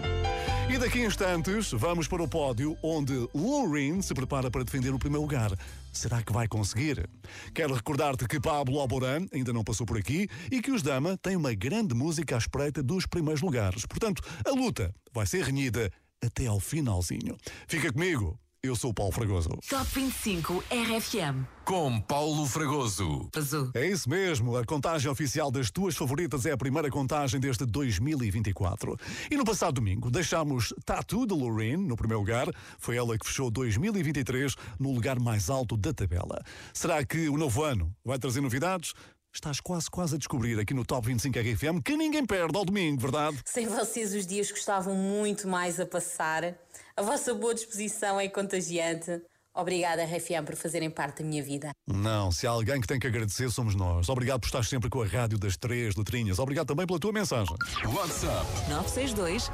E 0.68 0.76
daqui 0.76 1.00
a 1.02 1.06
instantes 1.06 1.72
vamos 1.72 2.06
para 2.06 2.22
o 2.22 2.28
pódio 2.28 2.76
onde 2.82 3.26
Loreen 3.32 4.02
se 4.02 4.12
prepara 4.12 4.50
para 4.50 4.64
defender 4.64 4.92
o 4.92 4.98
primeiro 4.98 5.22
lugar. 5.22 5.50
Será 5.96 6.22
que 6.22 6.30
vai 6.30 6.46
conseguir? 6.46 7.08
Quero 7.54 7.72
recordar-te 7.74 8.28
que 8.28 8.38
Pablo 8.38 8.78
Alboran 8.78 9.26
ainda 9.32 9.50
não 9.50 9.64
passou 9.64 9.86
por 9.86 9.96
aqui 9.96 10.28
e 10.52 10.60
que 10.60 10.70
os 10.70 10.82
Dama 10.82 11.16
têm 11.16 11.36
uma 11.36 11.54
grande 11.54 11.94
música 11.94 12.34
à 12.34 12.38
espreita 12.38 12.82
dos 12.82 13.06
primeiros 13.06 13.40
lugares. 13.40 13.86
Portanto, 13.86 14.22
a 14.44 14.50
luta 14.50 14.94
vai 15.10 15.26
ser 15.26 15.42
renhida 15.42 15.90
até 16.22 16.46
ao 16.46 16.60
finalzinho. 16.60 17.38
Fica 17.66 17.90
comigo. 17.90 18.38
Eu 18.66 18.74
sou 18.74 18.90
o 18.90 18.94
Paulo 18.94 19.12
Fragoso. 19.12 19.50
Top 19.70 19.86
25 19.94 20.64
RFM. 20.68 21.46
Com 21.64 22.00
Paulo 22.00 22.44
Fragoso. 22.46 23.28
Azul. 23.32 23.70
É 23.72 23.86
isso 23.86 24.10
mesmo, 24.10 24.56
a 24.56 24.64
contagem 24.64 25.08
oficial 25.08 25.52
das 25.52 25.70
tuas 25.70 25.94
favoritas 25.96 26.44
é 26.46 26.50
a 26.50 26.56
primeira 26.56 26.90
contagem 26.90 27.38
deste 27.38 27.64
2024. 27.64 28.96
E 29.30 29.36
no 29.36 29.44
passado 29.44 29.74
domingo 29.74 30.10
deixámos 30.10 30.74
Tattoo 30.84 31.28
de 31.28 31.32
Lorraine 31.32 31.86
no 31.86 31.94
primeiro 31.94 32.18
lugar, 32.18 32.48
foi 32.76 32.96
ela 32.96 33.16
que 33.16 33.24
fechou 33.24 33.52
2023 33.52 34.56
no 34.80 34.90
lugar 34.90 35.20
mais 35.20 35.48
alto 35.48 35.76
da 35.76 35.92
tabela. 35.92 36.42
Será 36.74 37.04
que 37.06 37.28
o 37.28 37.38
novo 37.38 37.62
ano 37.62 37.94
vai 38.04 38.18
trazer 38.18 38.40
novidades? 38.40 38.94
Estás 39.36 39.60
quase, 39.60 39.90
quase 39.90 40.14
a 40.14 40.18
descobrir 40.18 40.58
aqui 40.58 40.72
no 40.72 40.82
Top 40.82 41.06
25 41.06 41.38
RFM 41.38 41.82
que 41.84 41.94
ninguém 41.94 42.24
perde 42.24 42.56
ao 42.56 42.64
domingo, 42.64 42.98
verdade? 42.98 43.36
Sem 43.44 43.66
vocês 43.68 44.14
os 44.14 44.26
dias 44.26 44.50
gostavam 44.50 44.94
muito 44.94 45.46
mais 45.46 45.78
a 45.78 45.84
passar. 45.84 46.54
A 46.98 47.02
vossa 47.02 47.34
boa 47.34 47.54
disposição 47.54 48.18
é 48.18 48.26
contagiante. 48.26 49.20
Obrigada, 49.54 50.02
RFM, 50.02 50.46
por 50.46 50.56
fazerem 50.56 50.88
parte 50.88 51.22
da 51.22 51.28
minha 51.28 51.42
vida. 51.42 51.70
Não, 51.86 52.32
se 52.32 52.46
há 52.46 52.50
alguém 52.50 52.80
que 52.80 52.86
tem 52.86 52.98
que 52.98 53.06
agradecer, 53.06 53.50
somos 53.50 53.74
nós. 53.74 54.08
Obrigado 54.08 54.40
por 54.40 54.46
estar 54.46 54.64
sempre 54.64 54.88
com 54.88 55.02
a 55.02 55.06
rádio 55.06 55.38
das 55.38 55.58
três 55.58 55.94
letrinhas. 55.94 56.38
Obrigado 56.38 56.66
também 56.68 56.86
pela 56.86 56.98
tua 56.98 57.12
mensagem. 57.12 57.54
WhatsApp 57.84 58.46
962 58.70 59.50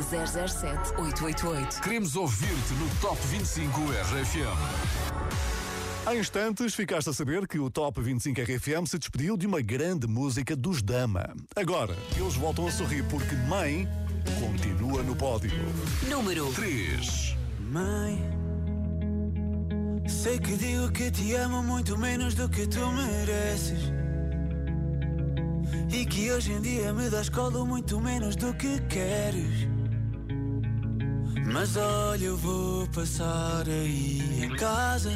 007 0.49 0.93
888. 1.01 1.81
Queremos 1.81 2.15
ouvir-te 2.15 2.75
no 2.75 2.89
Top 3.01 3.21
25 3.27 3.81
RFM. 3.81 5.43
Há 6.07 6.17
instantes 6.17 6.75
ficaste 6.75 7.11
a 7.11 7.13
saber 7.13 7.47
que 7.49 7.59
o 7.59 7.71
Top 7.71 8.01
25 8.01 8.41
RFM 8.41 8.87
se 8.87 8.99
despediu 8.99 9.37
de 9.37 9.49
uma 9.49 9.61
grande 9.61 10.07
música 10.07 10.55
dos 10.55 10.81
Dama. 10.81 11.33
Agora, 11.57 11.97
eles 12.17 12.35
voltam 12.35 12.67
a 12.69 12.73
sorrir 12.73 13.05
porque 13.09 13.35
Mãe 13.49 13.89
continua 14.41 15.03
no 15.03 15.15
pódio. 15.15 15.51
Número 16.09 16.53
3. 16.53 17.37
Mãe, 17.61 18.21
sei 20.07 20.39
que 20.39 20.57
digo 20.57 20.91
que 20.93 21.11
te 21.11 21.35
amo 21.35 21.63
muito 21.63 21.97
menos 21.97 22.35
do 22.35 22.49
que 22.49 22.67
tu 22.67 22.87
mereces. 22.93 23.93
E 25.91 26.07
que 26.07 26.31
hoje 26.31 26.53
em 26.53 26.61
dia 26.61 26.93
me 26.93 27.09
das 27.11 27.29
colo 27.29 27.67
muito 27.67 28.01
menos 28.01 28.37
do 28.37 28.55
que 28.55 28.81
queres. 28.83 29.69
Mas 31.53 31.77
olha, 31.77 32.25
eu 32.25 32.37
vou 32.37 32.87
passar 32.89 33.69
aí 33.69 34.43
em 34.43 34.57
casa. 34.57 35.11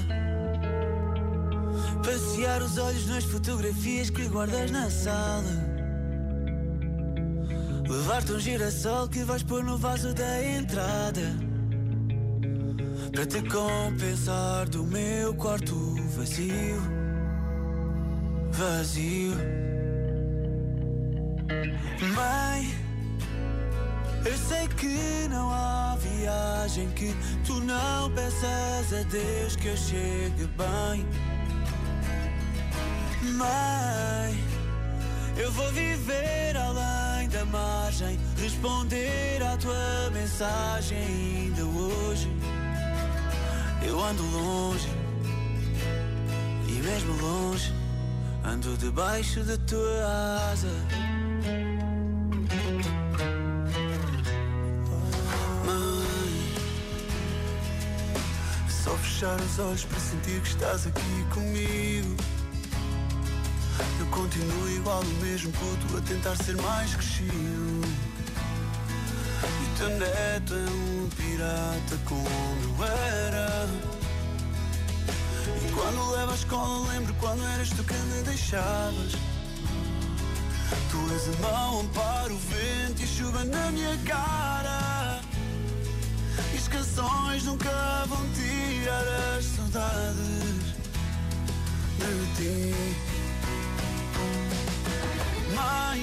Passear 2.04 2.62
os 2.62 2.76
olhos 2.78 3.06
nas 3.06 3.24
fotografias 3.24 4.10
que 4.10 4.28
guardas 4.28 4.70
na 4.70 4.90
sala. 4.90 5.65
Levar-te 7.88 8.32
um 8.32 8.40
girassol 8.40 9.08
que 9.08 9.22
vais 9.22 9.44
pôr 9.44 9.62
no 9.62 9.78
vaso 9.78 10.12
da 10.12 10.44
entrada. 10.44 11.36
Para 13.12 13.26
te 13.26 13.40
compensar 13.42 14.68
do 14.68 14.84
meu 14.84 15.32
quarto 15.34 15.94
vazio. 16.16 16.82
Vazio. 18.50 19.34
Mãe, 22.14 22.74
eu 24.24 24.36
sei 24.36 24.66
que 24.68 25.28
não 25.28 25.50
há 25.50 25.96
viagem 25.96 26.90
que 26.90 27.14
tu 27.46 27.60
não 27.60 28.10
peças 28.10 28.92
a 28.92 29.02
Deus 29.08 29.54
que 29.54 29.68
eu 29.68 29.76
chegue 29.76 30.48
bem. 30.56 31.06
Mãe, 33.32 34.44
eu 35.36 35.52
vou 35.52 35.70
viver 35.72 36.56
além 36.56 37.05
da 37.28 37.44
margem, 37.46 38.18
responder 38.40 39.42
à 39.42 39.56
tua 39.56 40.10
mensagem 40.12 40.98
ainda 40.98 41.64
hoje. 41.64 42.30
Eu 43.86 44.02
ando 44.02 44.22
longe, 44.22 44.88
e 46.68 46.72
mesmo 46.72 47.16
longe, 47.20 47.72
ando 48.44 48.76
debaixo 48.76 49.42
da 49.44 49.56
tua 49.58 50.50
asa. 50.52 50.68
Mãe, 55.64 56.54
só 58.68 58.90
fechar 58.98 59.40
os 59.40 59.58
olhos 59.58 59.84
para 59.84 60.00
sentir 60.00 60.40
que 60.40 60.48
estás 60.48 60.86
aqui 60.86 61.26
comigo. 61.32 62.35
Eu 64.00 64.06
continuo 64.06 64.70
igual 64.70 65.00
o 65.00 65.24
mesmo 65.24 65.52
puto 65.52 65.96
a 65.96 66.00
tentar 66.00 66.36
ser 66.36 66.56
mais 66.56 66.94
crescido. 66.94 67.80
E 69.42 69.78
teu 69.78 69.88
neto 69.90 70.54
é 70.54 70.70
um 70.70 71.08
pirata 71.10 71.98
como 72.04 72.28
eu 72.78 72.84
era. 72.84 73.68
E 75.46 75.72
quando 75.72 76.10
levo 76.10 76.32
à 76.32 76.34
escola 76.34 76.88
lembro 76.92 77.14
quando 77.20 77.44
eras 77.48 77.68
tu 77.70 77.84
que 77.84 77.94
me 77.94 78.22
deixavas. 78.22 79.12
Tu 80.90 81.12
és 81.12 81.28
a 81.28 81.42
mão, 81.42 81.80
amparo 81.80 82.34
o 82.34 82.38
vento 82.38 83.00
e 83.00 83.04
a 83.04 83.06
chuva 83.06 83.44
na 83.44 83.70
minha 83.72 83.96
cara. 83.98 85.20
E 86.54 86.56
as 86.56 86.68
canções 86.68 87.44
nunca 87.44 88.04
vão 88.08 88.26
tirar 88.30 89.36
as 89.36 89.44
saudades 89.44 90.76
de 91.98 92.34
ti. 92.36 93.15
Mãe, 95.66 96.00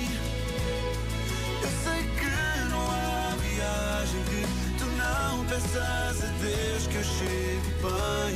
eu 1.62 1.70
sei 1.84 2.02
que 2.20 2.34
não 2.70 2.84
há 2.92 3.34
viagem 3.40 4.22
que 4.30 4.42
tu 4.78 4.86
não 5.02 5.46
peças 5.46 6.22
a 6.22 6.32
Deus 6.42 6.88
que 6.88 6.96
eu 6.96 7.04
chegue 7.04 7.72
bem. 7.82 8.36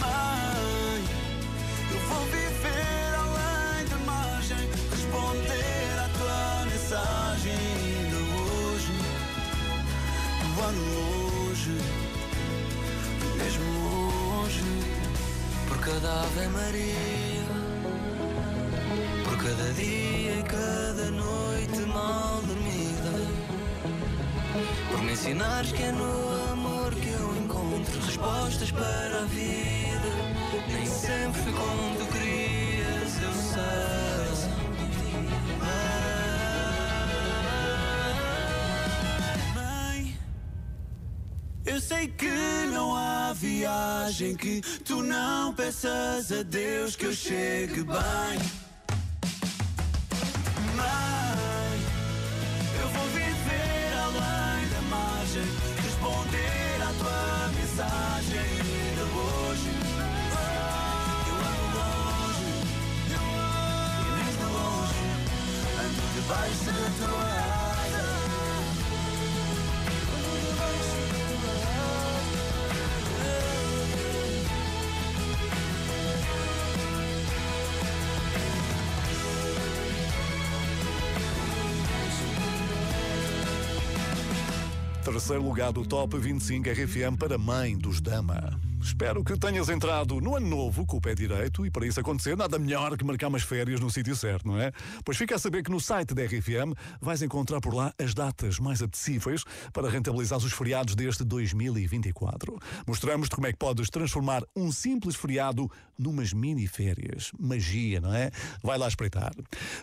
Mãe, 0.00 1.00
eu 1.92 1.98
vou 2.08 2.24
viver 2.26 3.14
além 3.22 3.86
da 3.86 3.98
margem, 4.04 4.68
responder 4.90 5.94
à 6.04 6.08
tua 6.18 6.66
mensagem 6.66 7.52
ainda 7.52 8.18
hoje. 8.34 8.94
Eu 10.42 10.64
ando 10.68 10.82
longe, 10.98 11.76
mesmo 13.36 13.64
longe, 13.78 14.64
por 15.68 15.78
cada 15.78 16.22
Ave 16.24 16.48
Maria. 16.48 17.51
Por 19.32 19.44
cada 19.44 19.72
dia 19.72 20.40
e 20.40 20.42
cada 20.42 21.10
noite 21.10 21.80
mal 21.86 22.42
dormida 22.42 23.12
Por 24.90 25.02
me 25.02 25.12
ensinares 25.12 25.72
que 25.72 25.82
é 25.82 25.90
no 25.90 26.52
amor 26.52 26.94
que 26.94 27.08
eu 27.08 27.36
encontro 27.38 27.98
Respostas 28.00 28.70
para 28.70 29.22
a 29.22 29.24
vida. 29.24 30.02
Nem 30.68 30.84
sempre 30.84 31.40
foi 31.40 31.52
como 31.54 31.96
tu 31.96 32.12
querias, 32.12 33.22
eu 33.22 33.32
sei. 33.32 33.72
Eu 41.64 41.80
sei 41.80 42.06
que 42.08 42.66
não 42.70 42.94
há 42.94 43.32
viagem 43.32 44.36
que 44.36 44.60
tu 44.84 45.02
não 45.02 45.54
peças 45.54 46.30
a 46.30 46.42
Deus 46.42 46.94
que 46.94 47.06
eu 47.06 47.14
chegue 47.14 47.82
bem 47.82 48.62
Eu 52.80 52.88
vou 52.88 53.06
viver 53.08 53.92
além 54.04 54.68
da 54.68 54.80
margem, 54.90 55.46
responder 55.82 56.76
à 56.82 56.92
tua 56.98 57.50
mensagem 57.58 58.38
ainda 58.38 59.04
hoje. 59.18 59.70
Eu 61.28 61.36
ando 61.50 61.66
longe, 61.78 62.50
e 63.06 63.14
mesmo 64.16 64.46
longe, 64.52 65.04
ando 65.80 66.02
debaixo 66.14 66.70
da 66.72 66.86
tua 66.98 67.41
Terceiro 85.04 85.42
lugar 85.42 85.72
do 85.72 85.84
Top 85.84 86.16
25 86.16 86.70
RFM 86.70 87.16
para 87.18 87.36
Mãe 87.36 87.76
dos 87.76 88.00
Dama. 88.00 88.71
Espero 88.82 89.22
que 89.22 89.38
tenhas 89.38 89.68
entrado 89.68 90.20
no 90.20 90.34
ano 90.34 90.48
novo 90.48 90.84
com 90.84 90.96
o 90.96 91.00
pé 91.00 91.14
direito 91.14 91.64
e 91.64 91.70
para 91.70 91.86
isso 91.86 92.00
acontecer 92.00 92.36
nada 92.36 92.58
melhor 92.58 92.96
que 92.98 93.04
marcar 93.04 93.28
umas 93.28 93.44
férias 93.44 93.78
no 93.78 93.88
sítio 93.88 94.16
certo, 94.16 94.48
não 94.48 94.60
é? 94.60 94.72
Pois 95.04 95.16
fica 95.16 95.36
a 95.36 95.38
saber 95.38 95.62
que 95.62 95.70
no 95.70 95.78
site 95.78 96.12
da 96.12 96.24
RFM 96.24 96.74
vais 97.00 97.22
encontrar 97.22 97.60
por 97.60 97.72
lá 97.72 97.94
as 97.96 98.12
datas 98.12 98.58
mais 98.58 98.82
apetecíveis 98.82 99.44
para 99.72 99.88
rentabilizar 99.88 100.38
os 100.38 100.52
feriados 100.52 100.96
deste 100.96 101.22
2024. 101.22 102.58
Mostramos-te 102.84 103.36
como 103.36 103.46
é 103.46 103.52
que 103.52 103.58
podes 103.58 103.88
transformar 103.88 104.42
um 104.56 104.72
simples 104.72 105.14
feriado 105.14 105.70
numas 105.96 106.32
mini 106.32 106.66
férias. 106.66 107.30
Magia, 107.38 108.00
não 108.00 108.12
é? 108.12 108.32
Vai 108.62 108.76
lá 108.78 108.88
espreitar. 108.88 109.32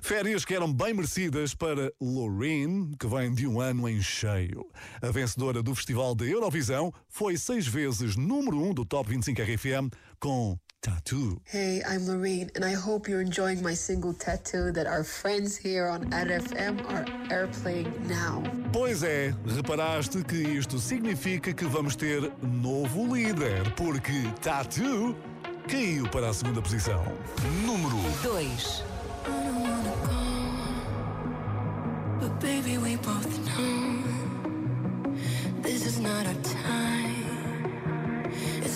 Férias 0.01 0.43
que 0.43 0.53
eram 0.53 0.71
bem 0.71 0.93
merecidas 0.93 1.55
para 1.55 1.93
Loreen, 2.01 2.91
que 2.99 3.07
vem 3.07 3.33
de 3.33 3.47
um 3.47 3.61
ano 3.61 3.87
em 3.87 4.01
cheio. 4.01 4.67
A 5.01 5.09
vencedora 5.09 5.63
do 5.63 5.73
Festival 5.73 6.13
da 6.13 6.25
Eurovisão 6.25 6.93
foi 7.07 7.37
seis 7.37 7.65
vezes 7.65 8.17
número 8.17 8.61
um 8.61 8.73
do 8.73 8.83
Top 8.89 8.98
25 9.03 9.41
RFM 9.41 9.89
com 10.19 10.57
Tattoo. 10.81 11.41
Hey, 11.43 11.81
I'm 11.85 12.07
Lorraine, 12.07 12.49
and 12.55 12.63
I 12.63 12.73
hope 12.73 13.09
you're 13.09 13.21
enjoying 13.21 13.61
my 13.61 13.73
single 13.73 14.13
tattoo 14.13 14.71
that 14.71 14.87
our 14.87 15.03
friends 15.03 15.57
here 15.57 15.87
on 15.87 16.09
RFM 16.11 16.79
are 16.89 17.03
airplaying 17.29 17.91
now. 18.07 18.41
Pois 18.71 19.03
é, 19.03 19.33
reparaste 19.45 20.23
que 20.23 20.37
isto 20.37 20.79
significa 20.79 21.53
que 21.53 21.65
vamos 21.65 21.97
ter 21.97 22.31
novo 22.41 23.13
líder, 23.13 23.73
porque 23.75 24.31
Tattoo 24.41 25.15
caiu 25.67 26.07
para 26.09 26.29
a 26.29 26.33
segunda 26.33 26.61
posição. 26.61 27.03
Número 27.65 27.97
2. 28.23 28.83
But 32.21 32.39
baby, 32.39 32.77
we 32.77 32.95
both 32.97 33.37
know 33.45 34.03
this 35.61 35.85
is 35.85 35.99
not 35.99 36.25
our 36.25 36.33
time. 36.35 37.18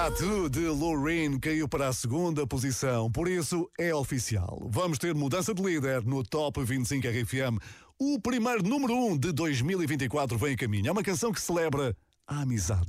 Tattoo 0.00 0.48
de 0.48 0.66
Lorraine 0.66 1.38
caiu 1.38 1.68
para 1.68 1.88
a 1.88 1.92
segunda 1.92 2.46
posição, 2.46 3.12
por 3.12 3.28
isso 3.28 3.70
é 3.78 3.94
oficial. 3.94 4.66
Vamos 4.70 4.96
ter 4.96 5.14
mudança 5.14 5.52
de 5.52 5.62
líder 5.62 6.02
no 6.06 6.24
Top 6.24 6.64
25 6.64 7.06
RFM. 7.06 7.60
O 7.98 8.18
primeiro 8.18 8.62
número 8.62 8.94
1 8.94 9.10
um 9.10 9.18
de 9.18 9.30
2024 9.30 10.38
vem 10.38 10.54
em 10.54 10.56
caminho. 10.56 10.88
É 10.88 10.90
uma 10.90 11.02
canção 11.02 11.30
que 11.30 11.40
celebra 11.42 11.94
a 12.26 12.40
amizade. 12.40 12.88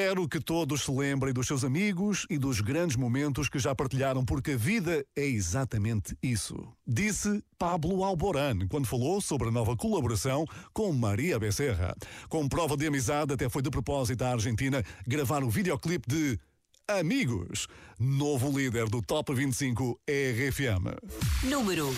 Quero 0.00 0.28
que 0.28 0.38
todos 0.38 0.84
se 0.84 0.92
lembrem 0.92 1.34
dos 1.34 1.48
seus 1.48 1.64
amigos 1.64 2.24
e 2.30 2.38
dos 2.38 2.60
grandes 2.60 2.96
momentos 2.96 3.48
que 3.48 3.58
já 3.58 3.74
partilharam, 3.74 4.24
porque 4.24 4.52
a 4.52 4.56
vida 4.56 5.04
é 5.16 5.26
exatamente 5.26 6.16
isso. 6.22 6.54
Disse 6.86 7.42
Pablo 7.58 8.04
Alborán 8.04 8.60
quando 8.68 8.86
falou 8.86 9.20
sobre 9.20 9.48
a 9.48 9.50
nova 9.50 9.76
colaboração 9.76 10.46
com 10.72 10.92
Maria 10.92 11.36
Becerra. 11.40 11.96
Com 12.28 12.48
prova 12.48 12.76
de 12.76 12.86
amizade, 12.86 13.34
até 13.34 13.48
foi 13.48 13.60
de 13.60 13.70
propósito 13.70 14.22
à 14.22 14.30
Argentina 14.30 14.84
gravar 15.04 15.42
o 15.42 15.50
videoclipe 15.50 16.08
de 16.08 16.38
Amigos, 16.86 17.66
novo 17.98 18.56
líder 18.56 18.88
do 18.88 19.02
Top 19.02 19.34
25 19.34 20.00
RFM. 20.08 20.94
Número 21.42 21.88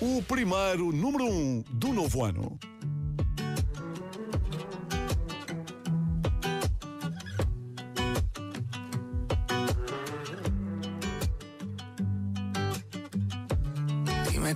1. 0.00 0.16
O 0.18 0.22
primeiro 0.22 0.92
número 0.92 1.26
1 1.26 1.64
do 1.72 1.92
novo 1.92 2.24
ano. 2.24 2.56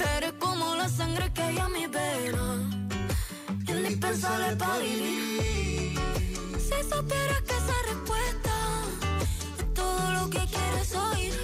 Eres 0.00 0.32
como 0.38 0.74
la 0.76 0.88
sangre 0.88 1.32
que 1.32 1.42
hay 1.42 1.58
a 1.58 1.68
mi 1.68 1.86
vena. 1.86 2.70
Indispensable 3.66 4.56
para 4.56 4.78
vivir. 4.78 5.98
Si 6.66 6.78
supieras 6.92 7.42
que 7.42 7.56
esa 7.62 7.76
respuesta 7.90 8.54
es 9.58 9.74
todo 9.74 10.12
lo 10.12 10.30
que 10.30 10.40
quieres 10.54 10.94
oír. 10.94 11.34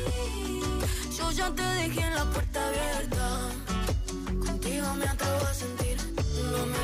Yo 1.17 1.31
ya 1.33 1.51
te 1.55 1.63
dejé 1.63 2.01
en 2.01 2.15
la 2.15 2.25
puerta 2.31 2.69
abierta. 2.69 3.27
Contigo 4.47 4.95
me 4.95 5.07
atrevo 5.07 5.47
a 5.47 5.55
sentir. 5.55 5.97
No 6.53 6.67
me 6.67 6.84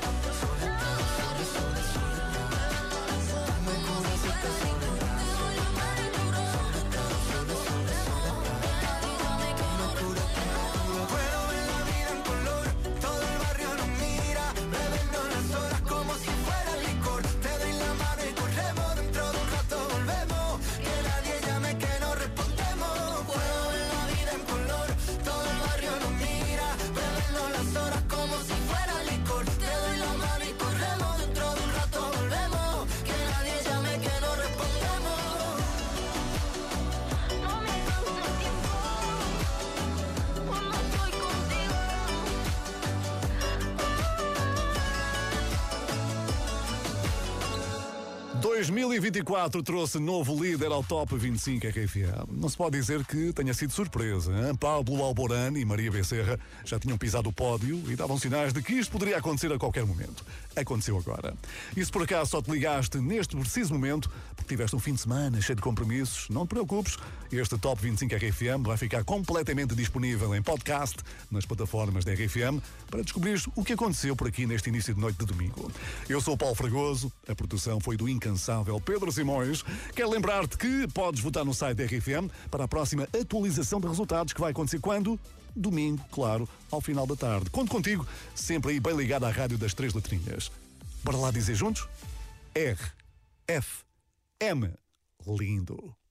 2024 48.67 49.63
trouxe 49.63 49.97
novo 49.97 50.39
líder 50.39 50.71
ao 50.71 50.83
Top 50.83 51.17
25 51.17 51.65
RFM. 51.67 52.31
Não 52.31 52.47
se 52.47 52.55
pode 52.55 52.77
dizer 52.79 53.03
que 53.03 53.33
tenha 53.33 53.55
sido 53.55 53.73
surpresa. 53.73 54.31
Hein? 54.31 54.55
Pablo 54.55 55.03
Alborán 55.03 55.57
e 55.57 55.65
Maria 55.65 55.89
Becerra 55.89 56.39
já 56.63 56.77
tinham 56.77 56.95
pisado 56.95 57.29
o 57.29 57.33
pódio 57.33 57.81
e 57.87 57.95
davam 57.95 58.19
sinais 58.19 58.53
de 58.53 58.61
que 58.61 58.73
isto 58.73 58.91
poderia 58.91 59.17
acontecer 59.17 59.51
a 59.51 59.57
qualquer 59.57 59.83
momento. 59.83 60.23
Aconteceu 60.55 60.97
agora. 60.97 61.33
E 61.75 61.83
se 61.83 61.91
por 61.91 62.03
acaso 62.03 62.31
só 62.31 62.41
te 62.41 62.51
ligaste 62.51 62.97
neste 62.97 63.35
preciso 63.35 63.73
momento, 63.73 64.09
porque 64.35 64.49
tiveste 64.49 64.75
um 64.75 64.79
fim 64.79 64.93
de 64.93 65.01
semana 65.01 65.41
cheio 65.41 65.55
de 65.55 65.61
compromissos, 65.61 66.29
não 66.29 66.45
te 66.45 66.49
preocupes. 66.49 66.97
Este 67.31 67.57
Top 67.57 67.81
25 67.81 68.13
RFM 68.15 68.65
vai 68.65 68.75
ficar 68.75 69.03
completamente 69.05 69.73
disponível 69.73 70.35
em 70.35 70.41
podcast 70.41 70.97
nas 71.29 71.45
plataformas 71.45 72.03
da 72.03 72.13
RFM 72.13 72.59
para 72.89 73.01
descobrir 73.01 73.41
o 73.55 73.63
que 73.63 73.73
aconteceu 73.73 74.15
por 74.15 74.27
aqui 74.27 74.45
neste 74.45 74.69
início 74.69 74.93
de 74.93 74.99
noite 74.99 75.17
de 75.17 75.25
domingo. 75.25 75.71
Eu 76.09 76.19
sou 76.19 76.33
o 76.33 76.37
Paulo 76.37 76.55
Fragoso, 76.55 77.11
a 77.27 77.33
produção 77.33 77.79
foi 77.79 77.95
do 77.95 78.09
incansável 78.09 78.79
Pedro 78.81 79.11
Simões. 79.11 79.63
Quero 79.95 80.09
lembrar-te 80.09 80.57
que 80.57 80.87
podes 80.89 81.21
votar 81.21 81.45
no 81.45 81.53
site 81.53 81.77
da 81.77 81.85
RFM 81.85 82.29
para 82.49 82.65
a 82.65 82.67
próxima 82.67 83.07
atualização 83.17 83.79
de 83.79 83.87
resultados 83.87 84.33
que 84.33 84.41
vai 84.41 84.51
acontecer 84.51 84.79
quando? 84.79 85.17
Domingo, 85.55 86.03
claro, 86.11 86.47
ao 86.69 86.81
final 86.81 87.05
da 87.05 87.15
tarde. 87.15 87.49
Conto 87.49 87.71
contigo, 87.71 88.07
sempre 88.35 88.71
aí 88.71 88.79
bem 88.79 88.95
ligado 88.95 89.25
à 89.25 89.29
rádio 89.29 89.57
das 89.57 89.73
três 89.73 89.93
letrinhas. 89.93 90.51
Bora 91.03 91.17
lá 91.17 91.31
dizer 91.31 91.55
juntos? 91.55 91.87
R, 92.53 92.79
F, 93.47 93.83
M. 94.39 94.71
Lindo. 95.25 95.95